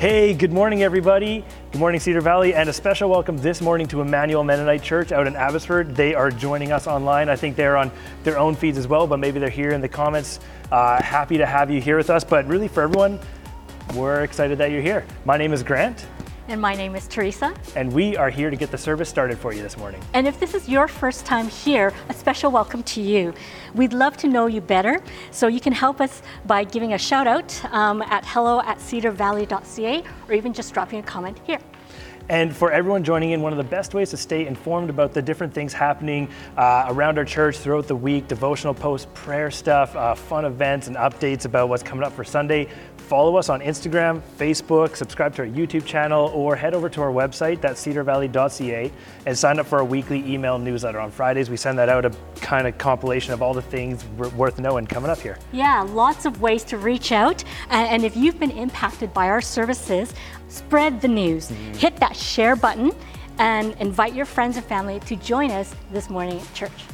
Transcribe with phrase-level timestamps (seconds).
[0.00, 1.44] Hey, good morning, everybody.
[1.72, 5.26] Good morning, Cedar Valley, and a special welcome this morning to Emmanuel Mennonite Church out
[5.26, 5.94] in Abbotsford.
[5.94, 7.28] They are joining us online.
[7.28, 7.92] I think they're on
[8.22, 10.40] their own feeds as well, but maybe they're here in the comments.
[10.72, 13.20] Uh, happy to have you here with us, but really for everyone,
[13.94, 15.04] we're excited that you're here.
[15.26, 16.06] My name is Grant.
[16.50, 17.54] And my name is Teresa.
[17.76, 20.02] And we are here to get the service started for you this morning.
[20.14, 23.32] And if this is your first time here, a special welcome to you.
[23.72, 25.00] We'd love to know you better,
[25.30, 30.02] so you can help us by giving a shout out um, at hello at cedarvalley.ca
[30.26, 31.60] or even just dropping a comment here.
[32.30, 35.20] And for everyone joining in, one of the best ways to stay informed about the
[35.20, 40.14] different things happening uh, around our church throughout the week devotional posts, prayer stuff, uh,
[40.14, 42.68] fun events, and updates about what's coming up for Sunday
[43.10, 47.10] follow us on Instagram, Facebook, subscribe to our YouTube channel, or head over to our
[47.10, 48.92] website, that's cedarvalley.ca,
[49.26, 51.00] and sign up for our weekly email newsletter.
[51.00, 54.04] On Fridays, we send that out a kind of compilation of all the things
[54.36, 55.36] worth knowing coming up here.
[55.50, 57.42] Yeah, lots of ways to reach out.
[57.70, 60.14] And if you've been impacted by our services,
[60.46, 61.50] spread the news.
[61.50, 61.76] Mm.
[61.76, 62.92] Hit that share button
[63.38, 66.84] and invite your friends and family to join us this morning at church.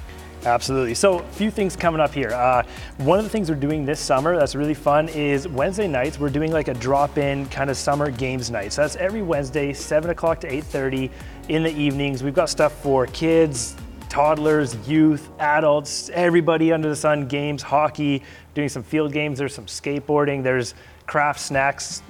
[0.47, 0.95] Absolutely.
[0.95, 2.31] So, a few things coming up here.
[2.31, 2.63] Uh,
[2.99, 6.21] one of the things we're doing this summer that's really fun is Wednesday nights.
[6.21, 8.73] We're doing like a drop-in kind of summer games night.
[8.73, 11.11] So that's every Wednesday, 7 o'clock to 8:30
[11.49, 12.23] in the evenings.
[12.23, 13.75] We've got stuff for kids,
[14.09, 17.27] toddlers, youth, adults, everybody under the sun.
[17.27, 18.23] Games, hockey,
[18.55, 19.39] doing some field games.
[19.39, 20.45] There's some skateboarding.
[20.45, 20.75] There's
[21.07, 22.03] craft snacks.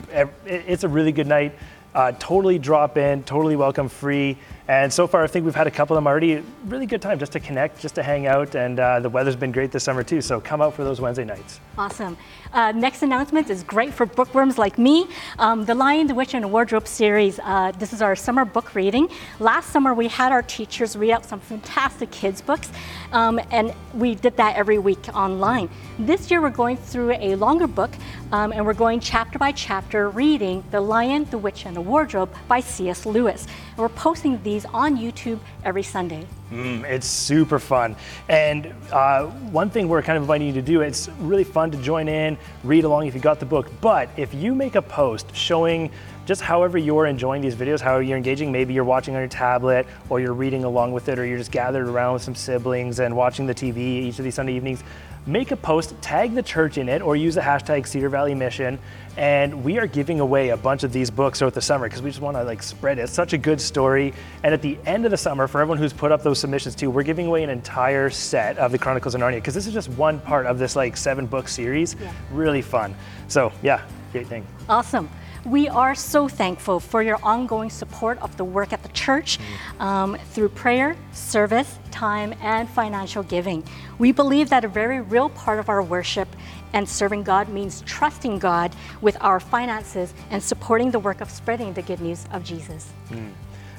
[0.45, 1.55] It's a really good night.
[1.95, 4.37] Uh, totally drop in, totally welcome, free.
[4.69, 6.42] And so far, I think we've had a couple of them already.
[6.64, 9.53] Really good time just to connect, just to hang out, and uh, the weather's been
[9.53, 10.20] great this summer too.
[10.20, 11.61] So come out for those Wednesday nights.
[11.78, 12.17] Awesome.
[12.53, 15.06] Uh, next announcement is great for bookworms like me.
[15.39, 17.39] Um, the Lion, the Witch, and the Wardrobe series.
[17.45, 19.08] Uh, this is our summer book reading.
[19.39, 22.73] Last summer, we had our teachers read out some fantastic kids' books,
[23.12, 25.69] um, and we did that every week online.
[25.98, 27.95] This year, we're going through a longer book,
[28.33, 32.35] um, and we're going chapter by chapter reading The Lion, the Witch, and the Wardrobe
[32.48, 33.07] by C.S.
[33.07, 33.46] Lewis.
[33.77, 36.27] And we're posting these on YouTube every Sunday.
[36.51, 37.95] Mm, it's super fun.
[38.27, 41.77] And uh, one thing we're kind of inviting you to do, it's really fun to
[41.77, 43.70] join in, read along if you got the book.
[43.83, 45.91] But if you make a post showing
[46.25, 49.87] just however you're enjoying these videos, how you're engaging, maybe you're watching on your tablet
[50.08, 53.14] or you're reading along with it or you're just gathered around with some siblings and
[53.14, 54.83] watching the TV each of these Sunday evenings,
[55.27, 58.79] make a post, tag the church in it, or use the hashtag Cedar Valley Mission.
[59.17, 62.11] And we are giving away a bunch of these books throughout the summer because we
[62.11, 63.03] just want to like spread it.
[63.03, 64.13] It's such a good story.
[64.42, 66.91] And at the end of the summer, for everyone who's put up those submissions too,
[66.91, 69.89] we're giving away an entire set of the Chronicles of Narnia because this is just
[69.91, 71.97] one part of this like seven book series.
[72.01, 72.13] Yeah.
[72.31, 72.95] Really fun.
[73.29, 73.83] So yeah,
[74.13, 74.47] great thing.
[74.69, 75.08] Awesome.
[75.46, 79.39] We are so thankful for your ongoing support of the work at the church
[79.79, 83.62] um, through prayer, service, time, and financial giving.
[84.01, 86.27] We believe that a very real part of our worship
[86.73, 91.73] and serving God means trusting God with our finances and supporting the work of spreading
[91.74, 92.92] the good news of Jesus.
[93.11, 93.30] Mm.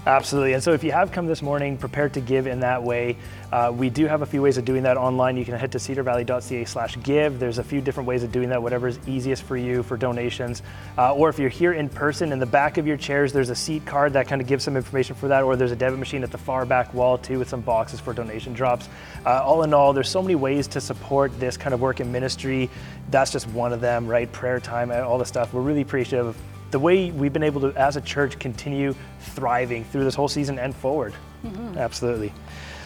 [0.07, 0.53] Absolutely.
[0.53, 3.17] And so if you have come this morning prepared to give in that way,
[3.51, 5.35] uh, we do have a few ways of doing that online.
[5.35, 7.39] You can head to cedarvalley.ca slash give.
[7.39, 10.63] There's a few different ways of doing that, whatever is easiest for you for donations.
[10.97, 13.55] Uh, or if you're here in person, in the back of your chairs, there's a
[13.55, 15.43] seat card that kind of gives some information for that.
[15.43, 18.13] Or there's a debit machine at the far back wall too with some boxes for
[18.13, 18.87] donation drops.
[19.25, 22.13] Uh, all in all, there's so many ways to support this kind of work in
[22.13, 22.69] ministry.
[23.11, 24.31] That's just one of them, right?
[24.31, 25.53] Prayer time, all the stuff.
[25.53, 26.37] We're really appreciative
[26.71, 30.59] the way we've been able to, as a church, continue thriving through this whole season
[30.59, 31.13] and forward.
[31.43, 31.77] Mm-hmm.
[31.77, 32.33] Absolutely.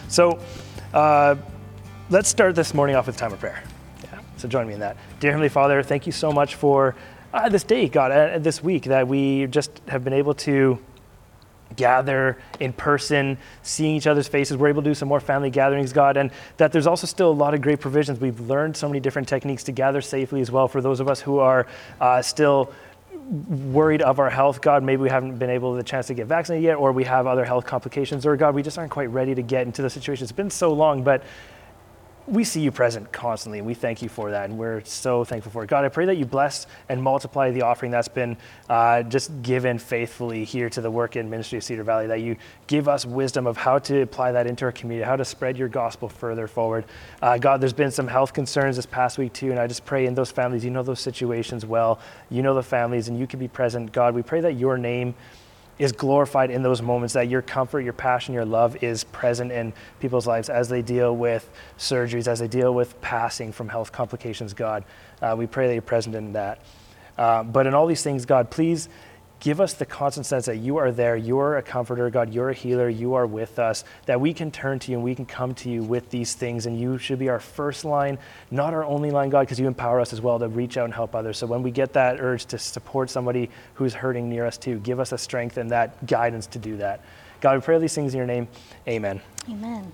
[0.08, 0.38] So
[0.92, 1.36] uh,
[2.10, 3.62] let's start this morning off with time of prayer.
[4.04, 4.20] Yeah.
[4.36, 4.96] So join me in that.
[5.20, 6.94] Dear Heavenly Father, thank you so much for
[7.32, 10.78] uh, this day, God, uh, this week that we just have been able to
[11.76, 14.56] gather in person, seeing each other's faces.
[14.58, 17.32] We're able to do some more family gatherings, God, and that there's also still a
[17.32, 18.20] lot of great provisions.
[18.20, 21.20] We've learned so many different techniques to gather safely as well for those of us
[21.20, 21.66] who are
[22.00, 22.72] uh, still
[23.28, 26.64] worried of our health, God, maybe we haven't been able the chance to get vaccinated
[26.64, 29.42] yet, or we have other health complications, or God, we just aren't quite ready to
[29.42, 30.24] get into the situation.
[30.24, 31.22] It's been so long, but
[32.26, 35.50] we see you present constantly, and we thank you for that, and we're so thankful
[35.50, 35.68] for it.
[35.68, 38.36] God, I pray that you bless and multiply the offering that's been
[38.68, 42.36] uh, just given faithfully here to the work and ministry of Cedar Valley, that you
[42.68, 45.68] give us wisdom of how to apply that into our community, how to spread your
[45.68, 46.84] gospel further forward.
[47.20, 50.06] Uh, God, there's been some health concerns this past week too, and I just pray
[50.06, 51.98] in those families, you know those situations well,
[52.30, 53.92] you know the families, and you can be present.
[53.92, 55.14] God, we pray that your name
[55.82, 59.72] is glorified in those moments, that your comfort, your passion, your love is present in
[59.98, 64.54] people's lives as they deal with surgeries, as they deal with passing from health complications,
[64.54, 64.84] God.
[65.20, 66.60] Uh, we pray that you're present in that.
[67.18, 68.88] Uh, but in all these things, God, please
[69.42, 72.50] give us the constant sense that you are there, you are a comforter, God, you're
[72.50, 75.26] a healer, you are with us, that we can turn to you and we can
[75.26, 76.66] come to you with these things.
[76.66, 78.18] And you should be our first line,
[78.52, 80.94] not our only line, God, because you empower us as well to reach out and
[80.94, 81.38] help others.
[81.38, 85.00] So when we get that urge to support somebody who's hurting near us too, give
[85.00, 87.00] us a strength and that guidance to do that.
[87.40, 88.46] God, we pray these things in your name.
[88.86, 89.20] Amen.
[89.50, 89.92] Amen.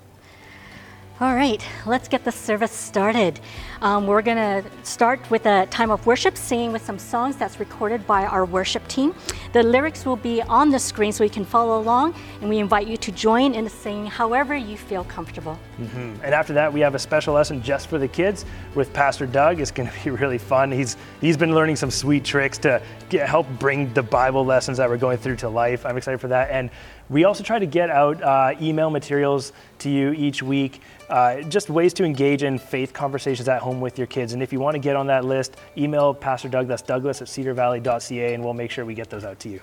[1.21, 3.41] All right, let's get the service started.
[3.81, 7.59] Um, we're going to start with a time of worship, singing with some songs that's
[7.59, 9.13] recorded by our worship team.
[9.51, 12.87] The lyrics will be on the screen so you can follow along, and we invite
[12.87, 15.59] you to join in the singing however you feel comfortable.
[15.77, 16.23] Mm-hmm.
[16.23, 19.59] And after that, we have a special lesson just for the kids with Pastor Doug.
[19.59, 20.71] It's going to be really fun.
[20.71, 24.87] He's he's been learning some sweet tricks to get, help bring the Bible lessons that
[24.89, 25.85] we're going through to life.
[25.85, 26.49] I'm excited for that.
[26.49, 26.69] And
[27.09, 31.69] we also try to get out uh, email materials to you each week, uh, just
[31.69, 34.33] ways to engage in faith conversations at home with your kids.
[34.33, 37.27] And if you want to get on that list, email Pastor Doug, that's Douglas at
[37.27, 39.61] cedarvalley.ca, and we'll make sure we get those out to you.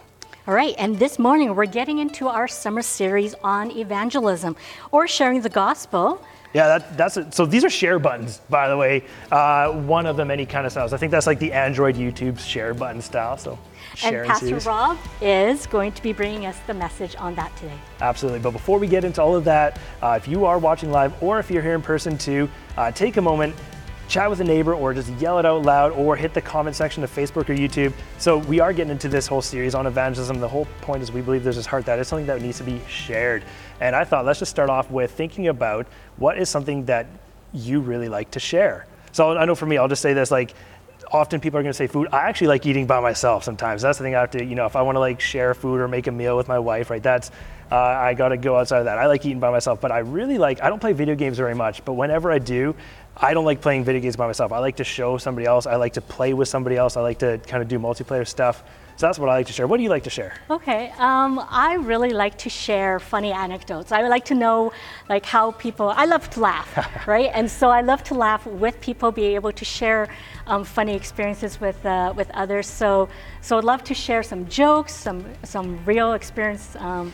[0.49, 4.55] All right, and this morning we're getting into our summer series on evangelism
[4.93, 6.25] or sharing the gospel.
[6.55, 7.35] Yeah, that, that's it.
[7.35, 9.05] So these are share buttons, by the way.
[9.31, 10.93] Uh, one of the many kind of styles.
[10.93, 13.37] I think that's like the Android YouTube share button style.
[13.37, 13.59] So
[14.05, 14.67] and Pastor series.
[14.67, 17.79] Rob is going to be bringing us the message on that today.
[18.01, 18.41] Absolutely.
[18.41, 21.39] But before we get into all of that, uh, if you are watching live or
[21.39, 23.55] if you're here in person too, uh, take a moment,
[24.09, 27.03] chat with a neighbor or just yell it out loud or hit the comment section
[27.03, 27.93] of Facebook or YouTube.
[28.19, 30.39] So we are getting into this whole series on evangelism.
[30.39, 32.65] The whole point is we believe there's this heart that is something that needs to
[32.65, 33.43] be shared.
[33.81, 37.07] And I thought let's just start off with thinking about what is something that
[37.53, 38.87] you really like to share.
[39.13, 40.55] So I know for me, I'll just say this like
[41.13, 42.09] often people are going to say food.
[42.13, 43.83] I actually like eating by myself sometimes.
[43.83, 45.81] That's the thing I have to, you know, if I want to like share food
[45.81, 47.03] or make a meal with my wife, right?
[47.03, 47.31] That's,
[47.71, 48.99] uh, I got to go outside of that.
[48.99, 51.55] I like eating by myself, but I really like, I don't play video games very
[51.55, 52.75] much, but whenever I do,
[53.17, 54.53] I don't like playing video games by myself.
[54.53, 55.67] I like to show somebody else.
[55.67, 56.97] I like to play with somebody else.
[56.97, 58.63] I like to kind of do multiplayer stuff.
[58.97, 59.67] So that's what I like to share.
[59.67, 60.33] What do you like to share?
[60.49, 63.93] Okay, um, I really like to share funny anecdotes.
[63.93, 64.73] I would like to know
[65.11, 65.91] like how people.
[65.91, 67.31] I love to laugh, right?
[67.35, 70.09] And so I love to laugh with people, be able to share
[70.47, 72.67] um, funny experiences with uh, with others.
[72.67, 73.11] So
[73.43, 76.75] so I'd love to share some jokes, some some real experience.
[76.77, 77.13] Um,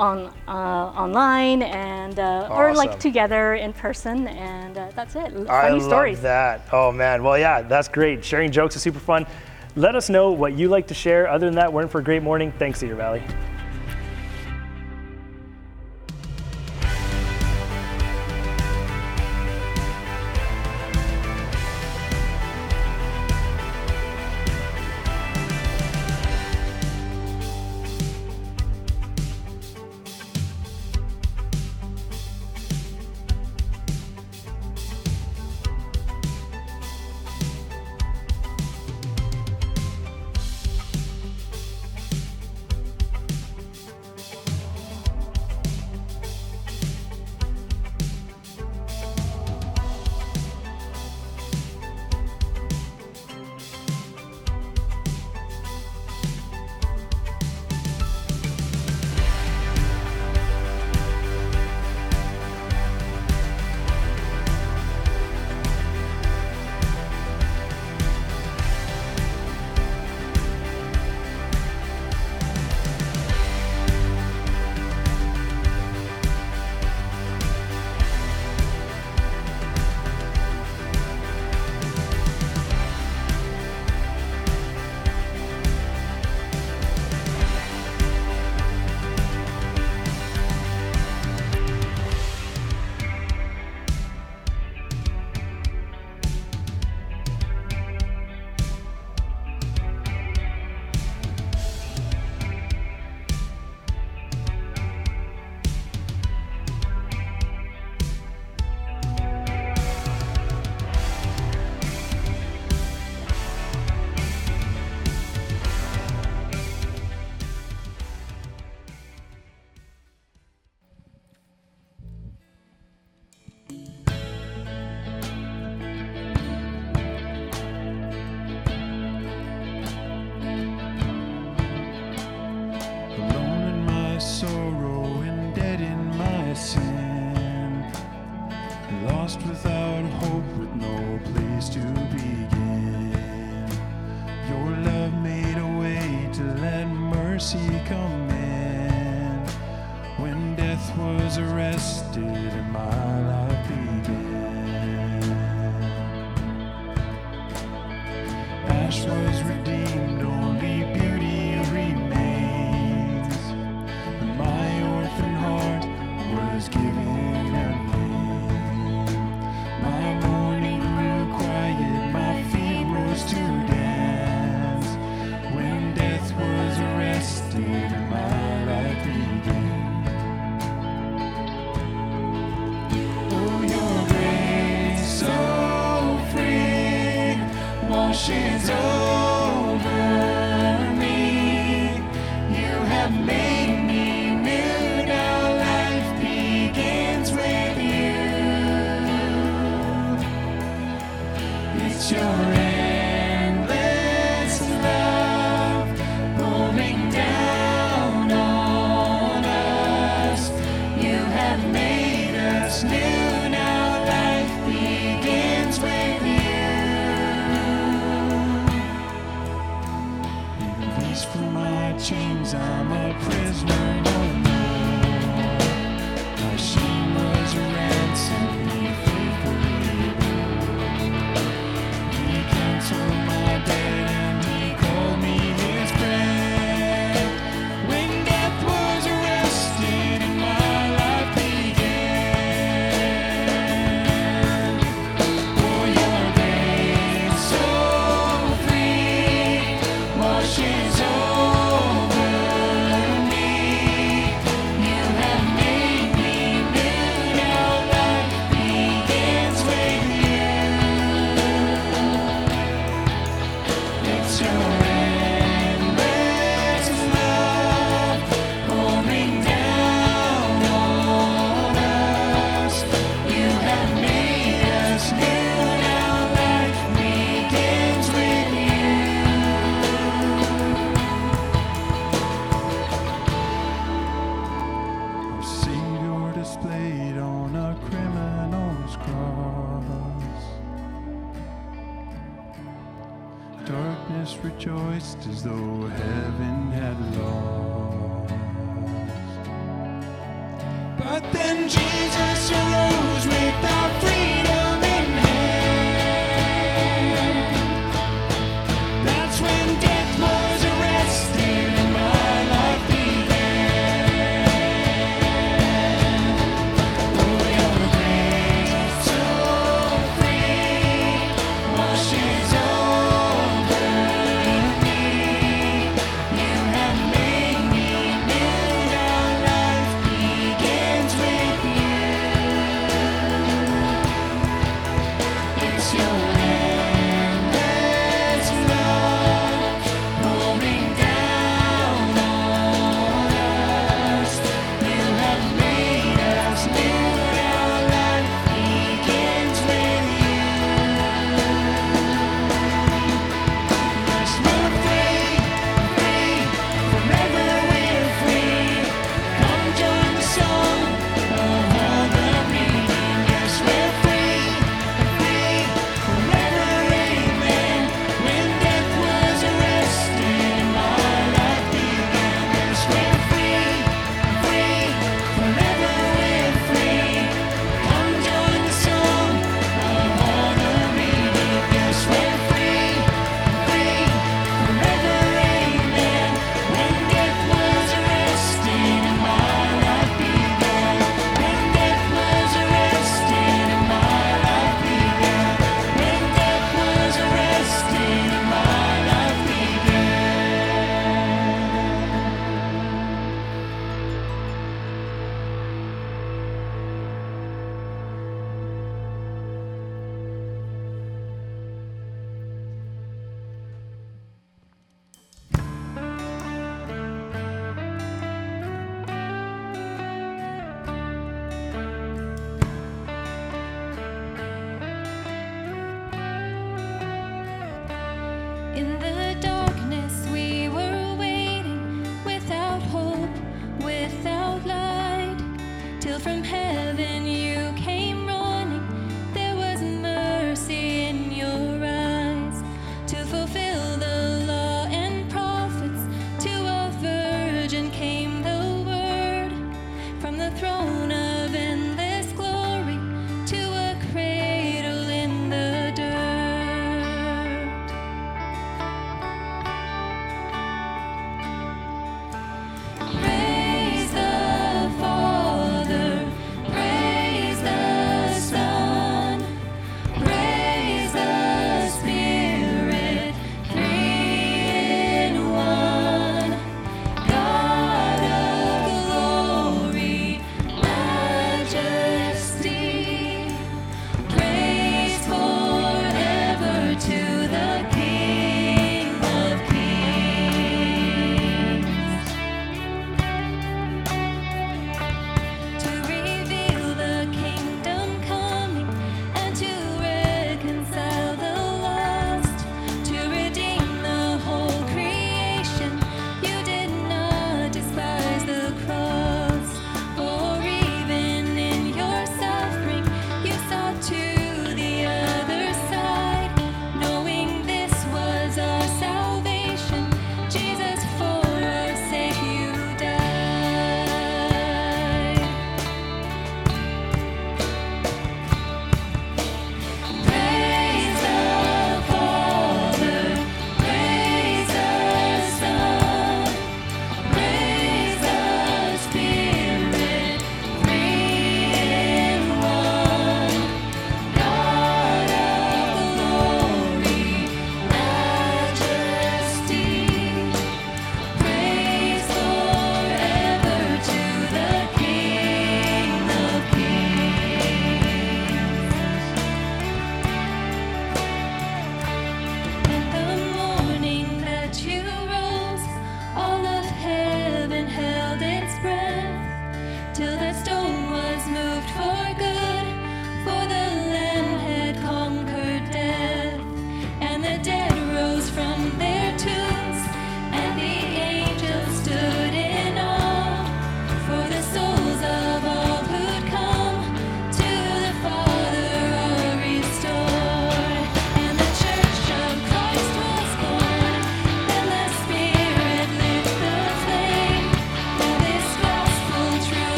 [0.00, 2.56] on uh, online and uh, awesome.
[2.56, 5.30] or like together in person, and uh, that's it.
[5.32, 6.16] Funny I stories.
[6.16, 6.68] love that.
[6.72, 8.24] Oh man, well yeah, that's great.
[8.24, 9.26] Sharing jokes is super fun.
[9.74, 11.28] Let us know what you like to share.
[11.28, 12.52] Other than that, we're in for a great morning.
[12.58, 13.22] Thanks, Cedar Valley.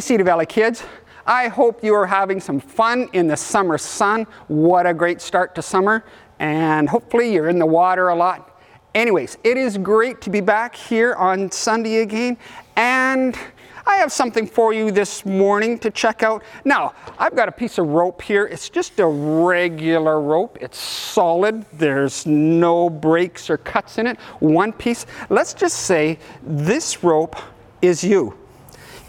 [0.00, 0.82] Cedar Valley kids.
[1.26, 4.26] I hope you are having some fun in the summer sun.
[4.48, 6.04] What a great start to summer.
[6.38, 8.58] And hopefully you're in the water a lot.
[8.94, 12.36] Anyways, it is great to be back here on Sunday again.
[12.76, 13.38] And
[13.86, 16.42] I have something for you this morning to check out.
[16.64, 18.46] Now, I've got a piece of rope here.
[18.46, 20.58] It's just a regular rope.
[20.60, 21.66] It's solid.
[21.72, 24.18] There's no breaks or cuts in it.
[24.40, 25.06] One piece.
[25.28, 27.36] Let's just say this rope
[27.82, 28.39] is you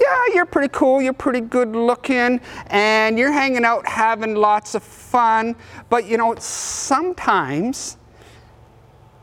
[0.01, 4.83] yeah, you're pretty cool, you're pretty good looking, and you're hanging out having lots of
[4.83, 5.55] fun.
[5.89, 7.97] But you know, sometimes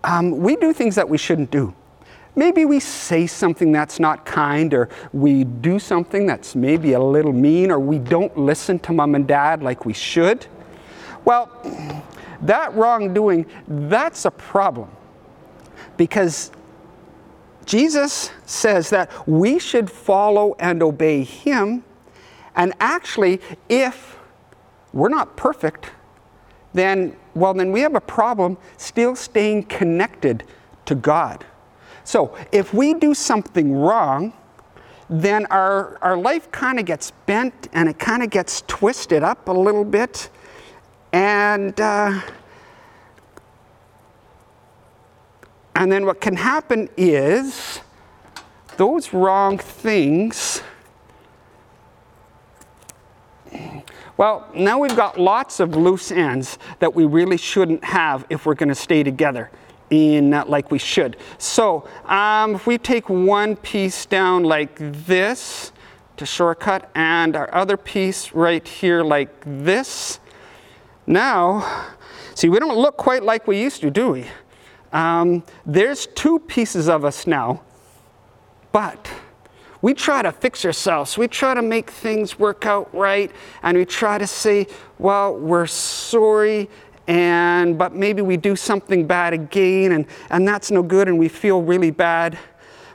[0.05, 1.75] um, we do things that we shouldn't do.
[2.37, 7.33] Maybe we say something that's not kind, or we do something that's maybe a little
[7.33, 10.47] mean, or we don't listen to mom and dad like we should.
[11.25, 11.51] Well,
[12.43, 14.89] that wrongdoing, that's a problem.
[15.97, 16.53] Because
[17.69, 21.85] Jesus says that we should follow and obey Him.
[22.57, 24.17] And actually, if
[24.95, 25.91] we're not perfect,
[26.73, 30.45] then, well, then we have a problem still staying connected
[30.87, 31.45] to God.
[32.05, 34.33] So if we do something wrong,
[35.11, 39.47] then our, our life kind of gets bent and it kind of gets twisted up
[39.47, 40.31] a little bit.
[41.13, 42.23] And uh,
[45.79, 47.79] And then what can happen is
[48.79, 50.61] those wrong things.
[54.17, 58.57] Well, now we've got lots of loose ends that we really shouldn't have if we're
[58.57, 59.53] going to stay together
[59.91, 61.17] in uh, like we should.
[61.39, 65.71] So um, if we take one piece down like this
[66.17, 70.19] to shortcut and our other piece right here like this,
[71.07, 71.95] now,
[72.35, 74.27] see, we don't look quite like we used to, do we?
[74.93, 77.63] Um, there's two pieces of us now,
[78.73, 79.11] but
[79.81, 81.17] we try to fix ourselves.
[81.17, 83.31] We try to make things work out right,
[83.63, 84.67] and we try to say,
[84.99, 86.69] well, we're sorry,
[87.07, 91.29] and but maybe we do something bad again, and, and that's no good, and we
[91.29, 92.39] feel really bad.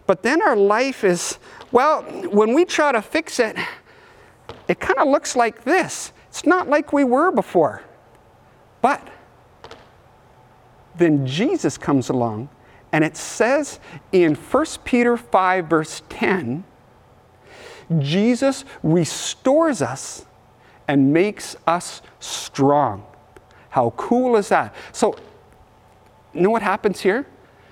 [0.06, 1.38] But then our life is,
[1.72, 3.56] well, when we try to fix it,
[4.68, 6.12] it kind of looks like this.
[6.28, 7.82] It's not like we were before.
[8.82, 9.08] But
[10.96, 12.50] then Jesus comes along,
[12.92, 13.80] and it says
[14.12, 16.64] in 1 Peter 5, verse 10,
[18.00, 20.26] Jesus restores us
[20.88, 23.06] and makes us strong.
[23.70, 24.76] How cool is that?
[24.92, 25.16] So,
[26.34, 27.26] you know what happens here?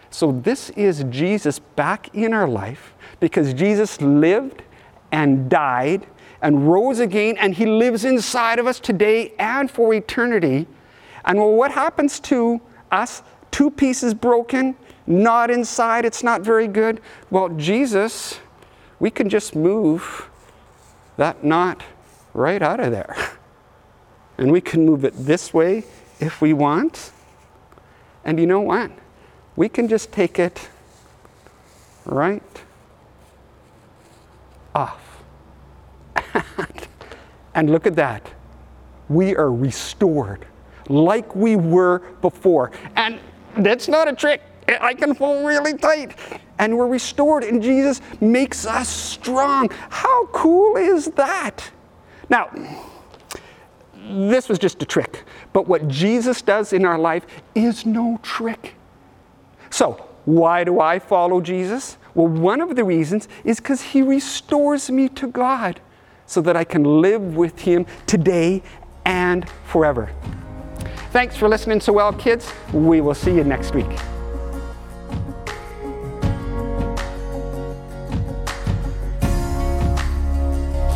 [0.09, 4.63] So, this is Jesus back in our life because Jesus lived
[5.11, 6.07] and died
[6.41, 10.67] and rose again, and he lives inside of us today and for eternity.
[11.23, 12.59] And well, what happens to
[12.91, 14.75] us, two pieces broken,
[15.07, 17.01] not inside, it's not very good.
[17.29, 18.39] Well, Jesus,
[18.99, 20.29] we can just move
[21.17, 21.83] that knot
[22.33, 23.15] right out of there.
[24.37, 25.83] And we can move it this way
[26.19, 27.11] if we want.
[28.25, 28.89] And you know what?
[29.55, 30.67] We can just take it
[32.05, 32.41] right
[34.73, 35.21] off.
[37.53, 38.31] and look at that.
[39.09, 40.47] We are restored
[40.89, 42.71] like we were before.
[42.95, 43.19] And
[43.57, 44.41] that's not a trick.
[44.67, 46.17] I can pull really tight.
[46.59, 49.69] And we're restored, and Jesus makes us strong.
[49.89, 51.71] How cool is that?
[52.29, 52.49] Now,
[53.95, 58.75] this was just a trick, but what Jesus does in our life is no trick.
[59.69, 61.97] So, why do I follow Jesus?
[62.13, 65.79] Well, one of the reasons is because he restores me to God
[66.25, 68.61] so that I can live with him today
[69.05, 70.11] and forever.
[71.11, 72.51] Thanks for listening so well, kids.
[72.73, 73.89] We will see you next week.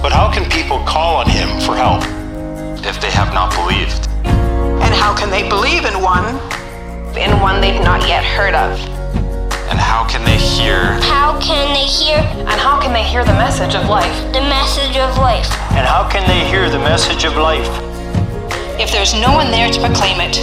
[0.02, 2.04] But how can people call on him for help
[2.86, 4.08] if they have not believed?
[4.26, 6.26] And how can they believe in one?
[7.18, 8.78] In one they've not yet heard of.
[9.70, 10.94] And how can they hear?
[11.02, 14.14] How can they hear And how can they hear the message of life?
[14.32, 15.50] the message of life?
[15.72, 17.68] And how can they hear the message of life?
[18.78, 20.38] If there's no one there to proclaim it.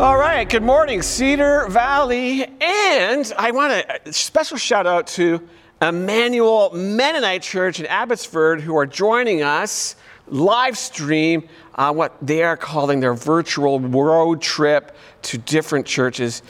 [0.00, 2.46] All right, good morning, Cedar Valley.
[2.62, 5.46] And I want a special shout out to
[5.82, 9.96] Emmanuel Mennonite Church in Abbotsford who are joining us
[10.28, 16.42] live stream on what they are calling their virtual road trip to different churches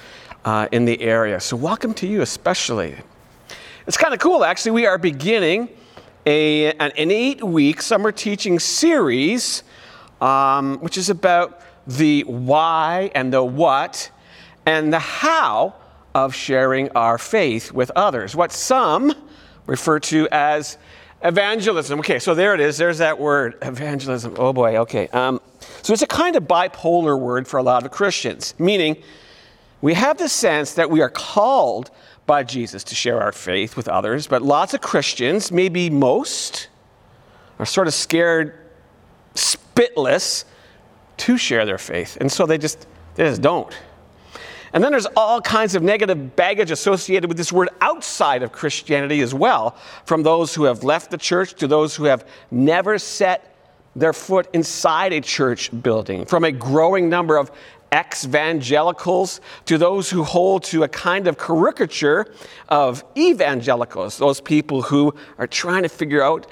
[0.44, 1.40] uh, in the area.
[1.40, 2.96] So, welcome to you, especially.
[3.86, 4.72] It's kind of cool, actually.
[4.72, 5.68] We are beginning
[6.26, 9.62] a, an, an eight week summer teaching series,
[10.20, 14.10] um, which is about the why and the what.
[14.66, 15.74] and the how
[16.14, 19.12] of sharing our faith with others, what some
[19.66, 20.78] refer to as
[21.22, 21.98] evangelism.
[22.00, 22.76] Okay, so there it is.
[22.78, 24.36] There's that word, evangelism.
[24.38, 25.08] Oh boy, okay.
[25.08, 25.40] Um,
[25.82, 29.02] so it's a kind of bipolar word for a lot of Christians, meaning
[29.80, 31.90] we have the sense that we are called
[32.26, 36.68] by Jesus to share our faith with others, but lots of Christians, maybe most,
[37.58, 38.58] are sort of scared
[39.34, 40.44] spitless
[41.18, 42.16] to share their faith.
[42.20, 43.76] And so they just, they just don't.
[44.72, 49.20] And then there's all kinds of negative baggage associated with this word outside of Christianity
[49.20, 53.54] as well, from those who have left the church to those who have never set
[53.94, 57.52] their foot inside a church building, from a growing number of
[57.94, 62.26] evangelicals to those who hold to a kind of caricature
[62.68, 66.46] of evangelicals, those people who are trying to figure out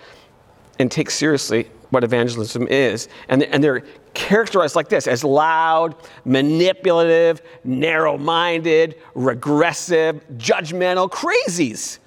[0.79, 3.09] and take seriously what evangelism is.
[3.29, 3.83] And, and they're
[4.15, 11.99] characterized like this as loud, manipulative, narrow minded, regressive, judgmental crazies.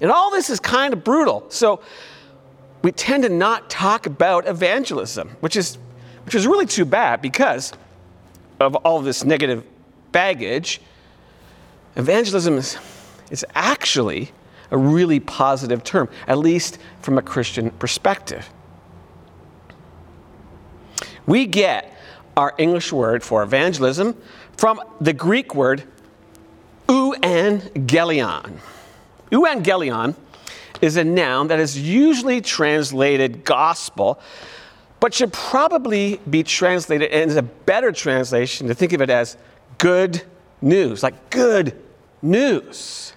[0.00, 1.46] And all this is kind of brutal.
[1.48, 1.82] So
[2.82, 5.78] we tend to not talk about evangelism, which is,
[6.24, 7.72] which is really too bad because
[8.62, 9.64] of all this negative
[10.12, 10.80] baggage.
[11.96, 12.78] Evangelism is,
[13.30, 14.32] is actually
[14.70, 18.48] a really positive term, at least from a Christian perspective.
[21.26, 21.94] We get
[22.36, 24.16] our English word for evangelism
[24.56, 25.84] from the Greek word
[26.88, 28.58] euangelion.
[29.30, 30.14] Euangelion
[30.80, 34.20] is a noun that is usually translated gospel,
[35.02, 39.36] but should probably be translated, and is a better translation to think of it as
[39.78, 40.22] good
[40.60, 41.76] news, like good
[42.22, 43.12] news,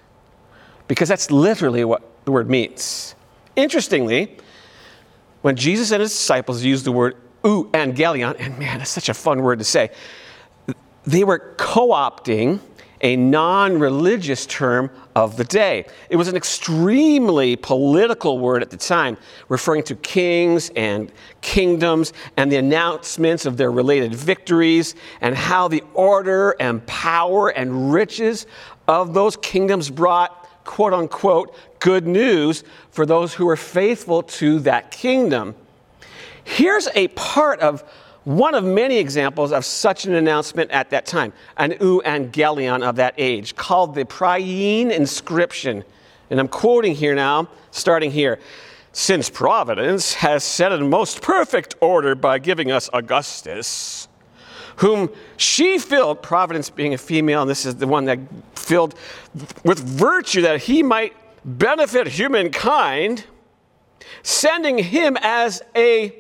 [0.87, 3.13] because that's literally what the word means.
[3.55, 4.35] Interestingly,
[5.43, 9.43] when Jesus and his disciples used the word euangelion, and man, it's such a fun
[9.43, 9.91] word to say,
[11.03, 12.61] they were co opting
[13.05, 15.85] a non religious term of the day.
[16.09, 22.51] It was an extremely political word at the time, referring to kings and kingdoms and
[22.51, 28.47] the announcements of their related victories and how the order and power and riches
[28.87, 34.89] of those kingdoms brought, quote unquote, good news for those who were faithful to that
[34.89, 35.53] kingdom.
[36.43, 37.83] Here's a part of
[38.25, 43.13] one of many examples of such an announcement at that time, an euangelion of that
[43.17, 45.83] age, called the Priene inscription.
[46.29, 48.39] And I'm quoting here now, starting here.
[48.91, 54.07] Since Providence has set in most perfect order by giving us Augustus,
[54.77, 58.19] whom she filled, Providence being a female, and this is the one that
[58.55, 58.95] filled
[59.63, 63.25] with virtue that he might benefit humankind,
[64.23, 66.15] sending him as a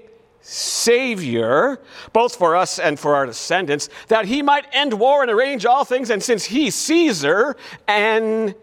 [0.47, 1.79] Savior,
[2.13, 5.83] both for us and for our descendants, that he might end war and arrange all
[5.83, 8.53] things, and since he, Caesar, and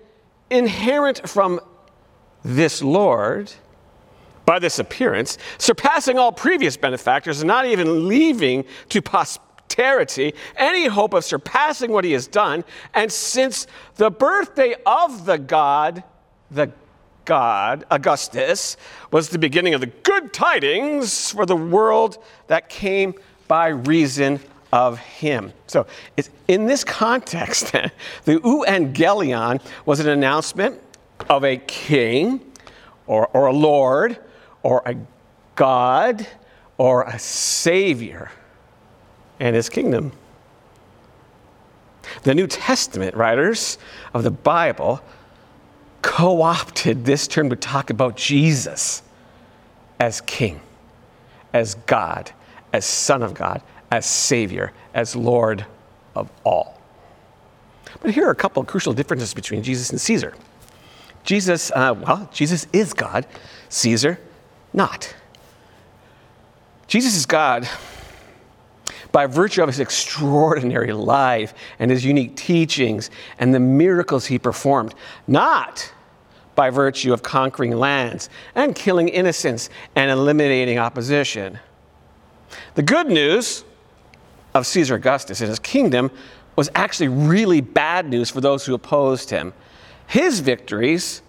[0.49, 1.59] inherent from
[2.45, 3.53] this Lord,
[4.47, 11.15] by this appearance, surpassing all previous benefactors, and not even leaving to posterity any hope
[11.15, 12.65] of surpassing what he has done,
[12.95, 13.67] and since
[13.97, 16.05] the birthday of the God,
[16.49, 16.71] the
[17.25, 18.77] God, Augustus,
[19.11, 23.15] was the beginning of the good tidings for the world that came
[23.49, 24.41] by reason
[24.73, 25.53] of him.
[25.67, 25.87] So,
[26.49, 27.73] in this context,
[28.25, 30.81] the euangelion was an announcement
[31.29, 32.41] of a king
[33.07, 34.19] or, or a lord
[34.63, 34.97] or a
[35.55, 36.27] God
[36.79, 38.31] or a savior
[39.39, 40.13] and his kingdom.
[42.23, 43.79] The New Testament writers
[44.15, 45.03] of the Bible
[46.03, 49.03] co opted this term to talk about Jesus
[49.99, 50.61] as King,
[51.53, 52.31] as God,
[52.73, 55.65] as Son of God, as Savior, as Lord
[56.15, 56.81] of all.
[58.01, 60.35] But here are a couple of crucial differences between Jesus and Caesar.
[61.25, 63.27] Jesus, uh, well, Jesus is God,
[63.69, 64.19] Caesar,
[64.73, 65.15] not.
[66.89, 67.69] Jesus is God
[69.13, 74.95] by virtue of his extraordinary life and his unique teachings and the miracles he performed,
[75.27, 75.93] not
[76.55, 81.59] by virtue of conquering lands and killing innocents and eliminating opposition.
[82.75, 83.65] The good news
[84.55, 86.11] of Caesar Augustus and his kingdom
[86.57, 89.55] was actually really bad news for those who opposed him.
[90.07, 91.23] His victories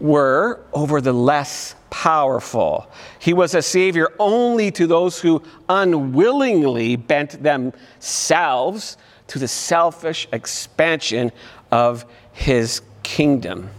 [0.00, 2.90] were over the less powerful.
[3.18, 8.96] He was a savior only to those who unwillingly bent themselves
[9.28, 11.32] to the selfish expansion
[11.70, 13.70] of his kingdom.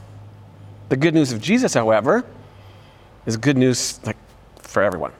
[0.89, 2.25] The good news of Jesus, however,
[3.25, 4.17] is good news like,
[4.59, 5.11] for everyone.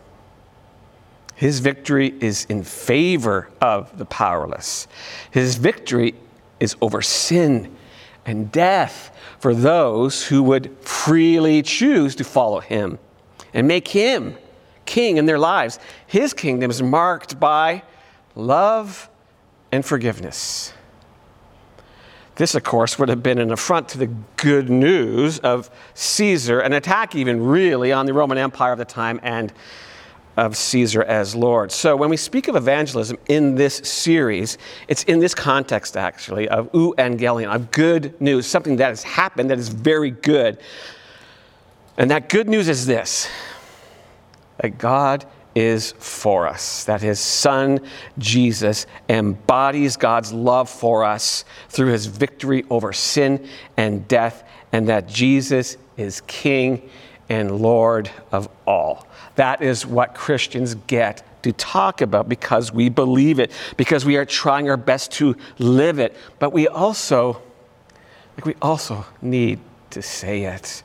[1.36, 4.88] His victory is in favor of the powerless.
[5.31, 6.15] His victory
[6.60, 7.75] is over sin
[8.25, 9.14] and death
[9.45, 12.97] for those who would freely choose to follow him
[13.53, 14.36] and make him
[14.88, 15.77] king in their lives.
[16.08, 17.84] His kingdom is marked by
[18.34, 19.08] love
[19.71, 20.73] and forgiveness.
[22.38, 26.73] This, of course, would have been an affront to the good news of Caesar, an
[26.73, 29.53] attack, even really, on the Roman Empire of the time and
[30.37, 31.71] of Caesar as Lord.
[31.71, 36.71] So, when we speak of evangelism in this series, it's in this context, actually, of
[36.71, 40.59] euangelion, of good news, something that has happened that is very good.
[41.97, 43.29] And that good news is this
[44.57, 47.79] that God is for us, that his son
[48.17, 54.43] Jesus embodies God's love for us through his victory over sin and death,
[54.73, 56.89] and that Jesus is King
[57.29, 59.07] and Lord of all.
[59.35, 64.25] That is what Christians get to talk about because we believe it, because we are
[64.25, 67.41] trying our best to live it, but we also
[68.38, 69.59] like we also need
[69.91, 70.83] to say it.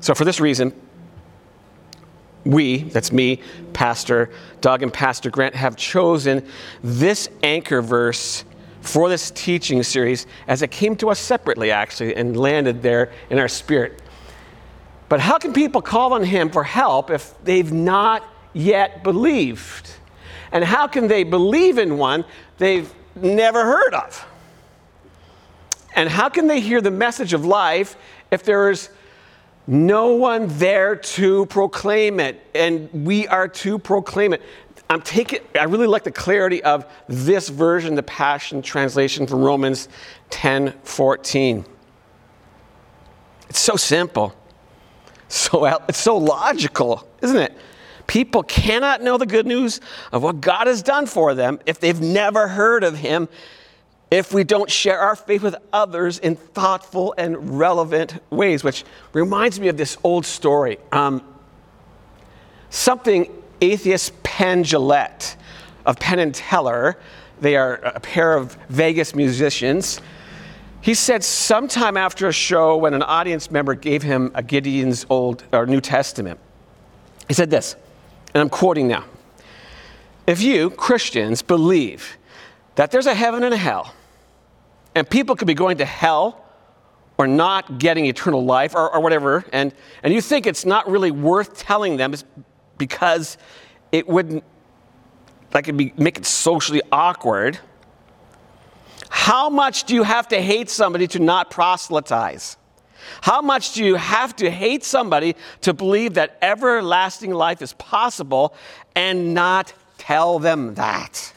[0.00, 0.72] So for this reason,
[2.44, 3.40] we, that's me,
[3.72, 4.30] Pastor
[4.60, 6.46] Doug and Pastor Grant, have chosen
[6.82, 8.44] this anchor verse
[8.80, 13.38] for this teaching series as it came to us separately, actually, and landed there in
[13.38, 14.01] our spirit.
[15.12, 19.90] But how can people call on Him for help if they've not yet believed?
[20.50, 22.24] And how can they believe in one
[22.56, 24.26] they've never heard of?
[25.94, 27.94] And how can they hear the message of life
[28.30, 28.88] if there's
[29.66, 34.40] no one there to proclaim it, and we are to proclaim it.
[34.88, 39.90] I'm taking, I really like the clarity of this version, the Passion Translation from Romans
[40.30, 41.66] 10 14.
[43.50, 44.34] It's so simple,
[45.32, 47.56] so it's so logical, isn't it?
[48.06, 49.80] People cannot know the good news
[50.12, 53.28] of what God has done for them if they've never heard of Him
[54.10, 59.58] if we don't share our faith with others in thoughtful and relevant ways, which reminds
[59.58, 60.76] me of this old story.
[60.92, 61.22] Um,
[62.68, 65.36] something atheist Penn Jillette
[65.86, 66.98] of Penn and Teller,
[67.40, 70.02] they are a pair of Vegas musicians.
[70.82, 75.44] He said sometime after a show when an audience member gave him a Gideon's Old
[75.52, 76.40] or New Testament,
[77.28, 77.76] he said this,
[78.34, 79.04] and I'm quoting now.
[80.26, 82.18] If you, Christians, believe
[82.74, 83.94] that there's a heaven and a hell,
[84.96, 86.44] and people could be going to hell
[87.16, 91.12] or not getting eternal life or, or whatever, and, and you think it's not really
[91.12, 92.12] worth telling them
[92.76, 93.38] because
[93.92, 94.42] it wouldn't,
[95.54, 97.60] like, it'd be, make it socially awkward.
[99.12, 102.56] How much do you have to hate somebody to not proselytize?
[103.20, 108.54] How much do you have to hate somebody to believe that everlasting life is possible
[108.96, 111.30] and not tell them that?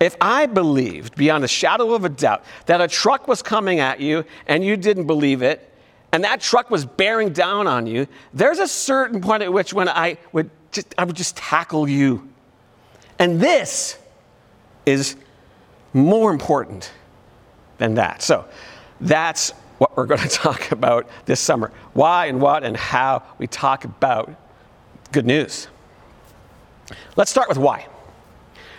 [0.00, 3.98] If I believed beyond a shadow of a doubt that a truck was coming at
[3.98, 5.72] you and you didn't believe it,
[6.12, 9.88] and that truck was bearing down on you, there's a certain point at which when
[9.88, 12.28] I would just, I would just tackle you.
[13.18, 13.98] And this
[14.84, 15.16] is
[15.92, 16.92] more important
[17.78, 18.22] than that.
[18.22, 18.46] So
[19.00, 21.72] that's what we're going to talk about this summer.
[21.92, 24.34] Why and what and how we talk about
[25.10, 25.68] good news.
[27.16, 27.86] Let's start with why.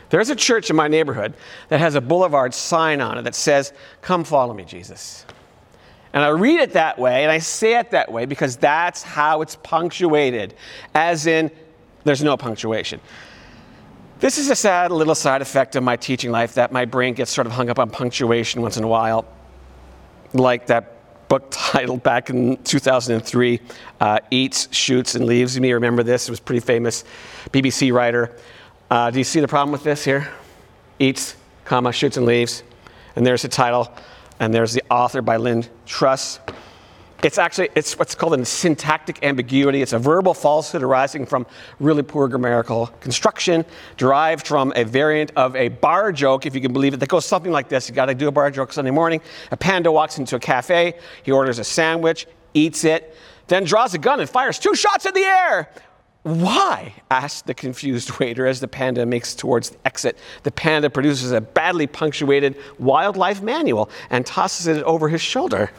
[0.09, 1.33] There's a church in my neighborhood
[1.69, 5.25] that has a boulevard sign on it that says, Come follow me, Jesus.
[6.13, 9.41] And I read it that way and I say it that way because that's how
[9.41, 10.53] it's punctuated,
[10.93, 11.49] as in,
[12.03, 12.99] there's no punctuation.
[14.23, 17.29] This is a sad little side effect of my teaching life that my brain gets
[17.29, 19.25] sort of hung up on punctuation once in a while,
[20.31, 23.59] like that book title back in 2003,
[23.99, 25.55] uh, Eats, Shoots, and Leaves.
[25.55, 27.03] You may remember this, it was pretty famous
[27.49, 28.33] BBC writer.
[28.89, 30.31] Uh, do you see the problem with this here?
[30.99, 32.63] Eats, comma, shoots and leaves.
[33.17, 33.91] And there's the title,
[34.39, 36.39] and there's the author by Lynn Truss.
[37.23, 39.81] It's actually it's what's called a syntactic ambiguity.
[39.81, 41.47] It's a verbal falsehood arising from
[41.79, 43.63] really poor grammatical construction,
[43.95, 47.25] derived from a variant of a bar joke, if you can believe it, that goes
[47.25, 47.87] something like this.
[47.87, 49.21] You got to do a bar joke Sunday morning.
[49.51, 50.95] A panda walks into a cafe.
[51.23, 53.15] He orders a sandwich, eats it,
[53.47, 55.69] then draws a gun and fires two shots in the air.
[56.23, 56.93] Why?
[57.09, 60.17] asked the confused waiter as the panda makes towards the exit.
[60.43, 65.71] The panda produces a badly punctuated wildlife manual and tosses it over his shoulder.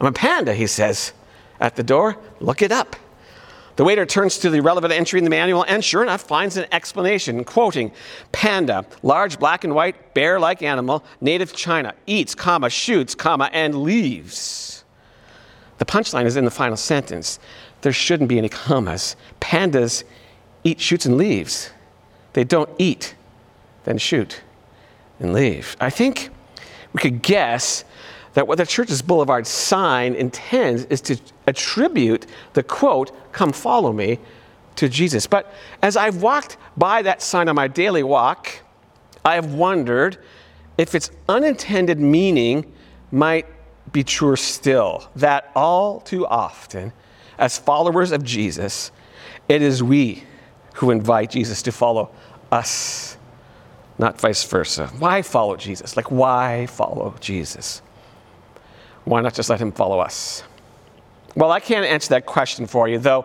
[0.00, 1.12] I'm a panda, he says.
[1.60, 2.96] At the door, look it up.
[3.76, 6.66] The waiter turns to the relevant entry in the manual and sure enough finds an
[6.72, 7.92] explanation, quoting,
[8.32, 14.84] Panda, large black and white bear-like animal, native China, eats, comma, shoots, comma, and leaves.
[15.76, 17.38] The punchline is in the final sentence
[17.82, 19.14] there shouldn't be any commas.
[19.40, 20.04] Pandas
[20.64, 21.70] eat shoots and leaves.
[22.32, 23.14] They don't eat,
[23.84, 24.40] then shoot,
[25.20, 25.76] and leave.
[25.80, 26.30] I think
[26.92, 27.84] we could guess
[28.36, 34.18] that what the church's boulevard sign intends is to attribute the quote, come follow me,
[34.74, 35.26] to Jesus.
[35.26, 38.60] But as I've walked by that sign on my daily walk,
[39.24, 40.18] I have wondered
[40.76, 42.70] if its unintended meaning
[43.10, 43.46] might
[43.90, 45.08] be truer still.
[45.16, 46.92] That all too often,
[47.38, 48.92] as followers of Jesus,
[49.48, 50.24] it is we
[50.74, 52.10] who invite Jesus to follow
[52.52, 53.16] us,
[53.98, 54.88] not vice versa.
[54.98, 55.96] Why follow Jesus?
[55.96, 57.80] Like, why follow Jesus?
[59.06, 60.42] Why not just let him follow us?
[61.36, 63.24] Well, I can't answer that question for you, though.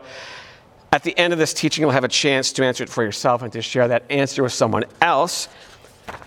[0.93, 3.41] At the end of this teaching, you'll have a chance to answer it for yourself
[3.41, 5.49] and to share that answer with someone else.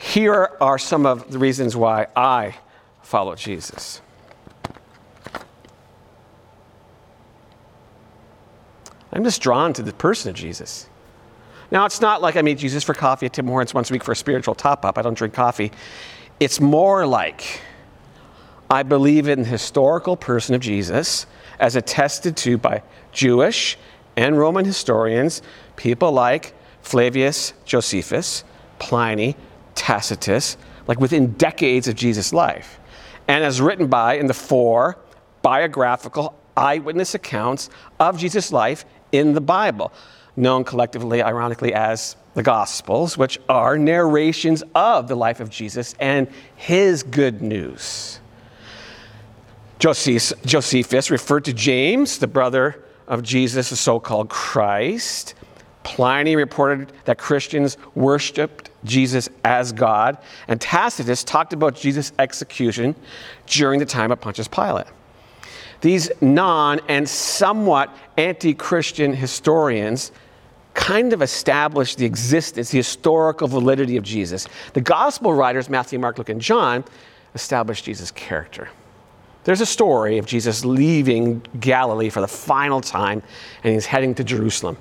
[0.00, 2.56] Here are some of the reasons why I
[3.02, 4.00] follow Jesus.
[9.12, 10.88] I'm just drawn to the person of Jesus.
[11.70, 14.02] Now, it's not like I meet Jesus for coffee at Tim Hortons once a week
[14.02, 14.98] for a spiritual top up.
[14.98, 15.70] I don't drink coffee.
[16.40, 17.60] It's more like
[18.70, 21.26] I believe in the historical person of Jesus
[21.58, 23.78] as attested to by Jewish
[24.16, 25.42] and Roman historians,
[25.76, 28.44] people like Flavius Josephus,
[28.78, 29.36] Pliny,
[29.74, 30.56] Tacitus,
[30.86, 32.78] like within decades of Jesus' life.
[33.28, 34.98] And as written by in the four
[35.42, 39.92] biographical eyewitness accounts of Jesus' life in the Bible,
[40.36, 46.28] known collectively, ironically, as the Gospels, which are narrations of the life of Jesus and
[46.56, 48.20] his good news.
[49.84, 55.34] Josephus referred to James, the brother of Jesus, the so called Christ.
[55.82, 60.16] Pliny reported that Christians worshiped Jesus as God,
[60.48, 62.94] and Tacitus talked about Jesus' execution
[63.46, 64.86] during the time of Pontius Pilate.
[65.82, 70.12] These non and somewhat anti Christian historians
[70.72, 74.48] kind of established the existence, the historical validity of Jesus.
[74.72, 76.84] The gospel writers, Matthew, Mark, Luke, and John,
[77.34, 78.70] established Jesus' character.
[79.44, 83.22] There's a story of Jesus leaving Galilee for the final time,
[83.62, 84.78] and he's heading to Jerusalem.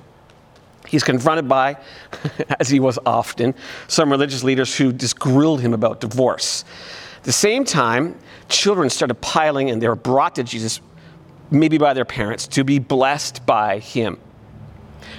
[0.88, 1.76] He's confronted by,
[2.60, 3.54] as he was often,
[3.88, 6.64] some religious leaders who just grilled him about divorce.
[7.18, 10.80] At the same time, children started piling and they were brought to Jesus,
[11.50, 14.18] maybe by their parents, to be blessed by him.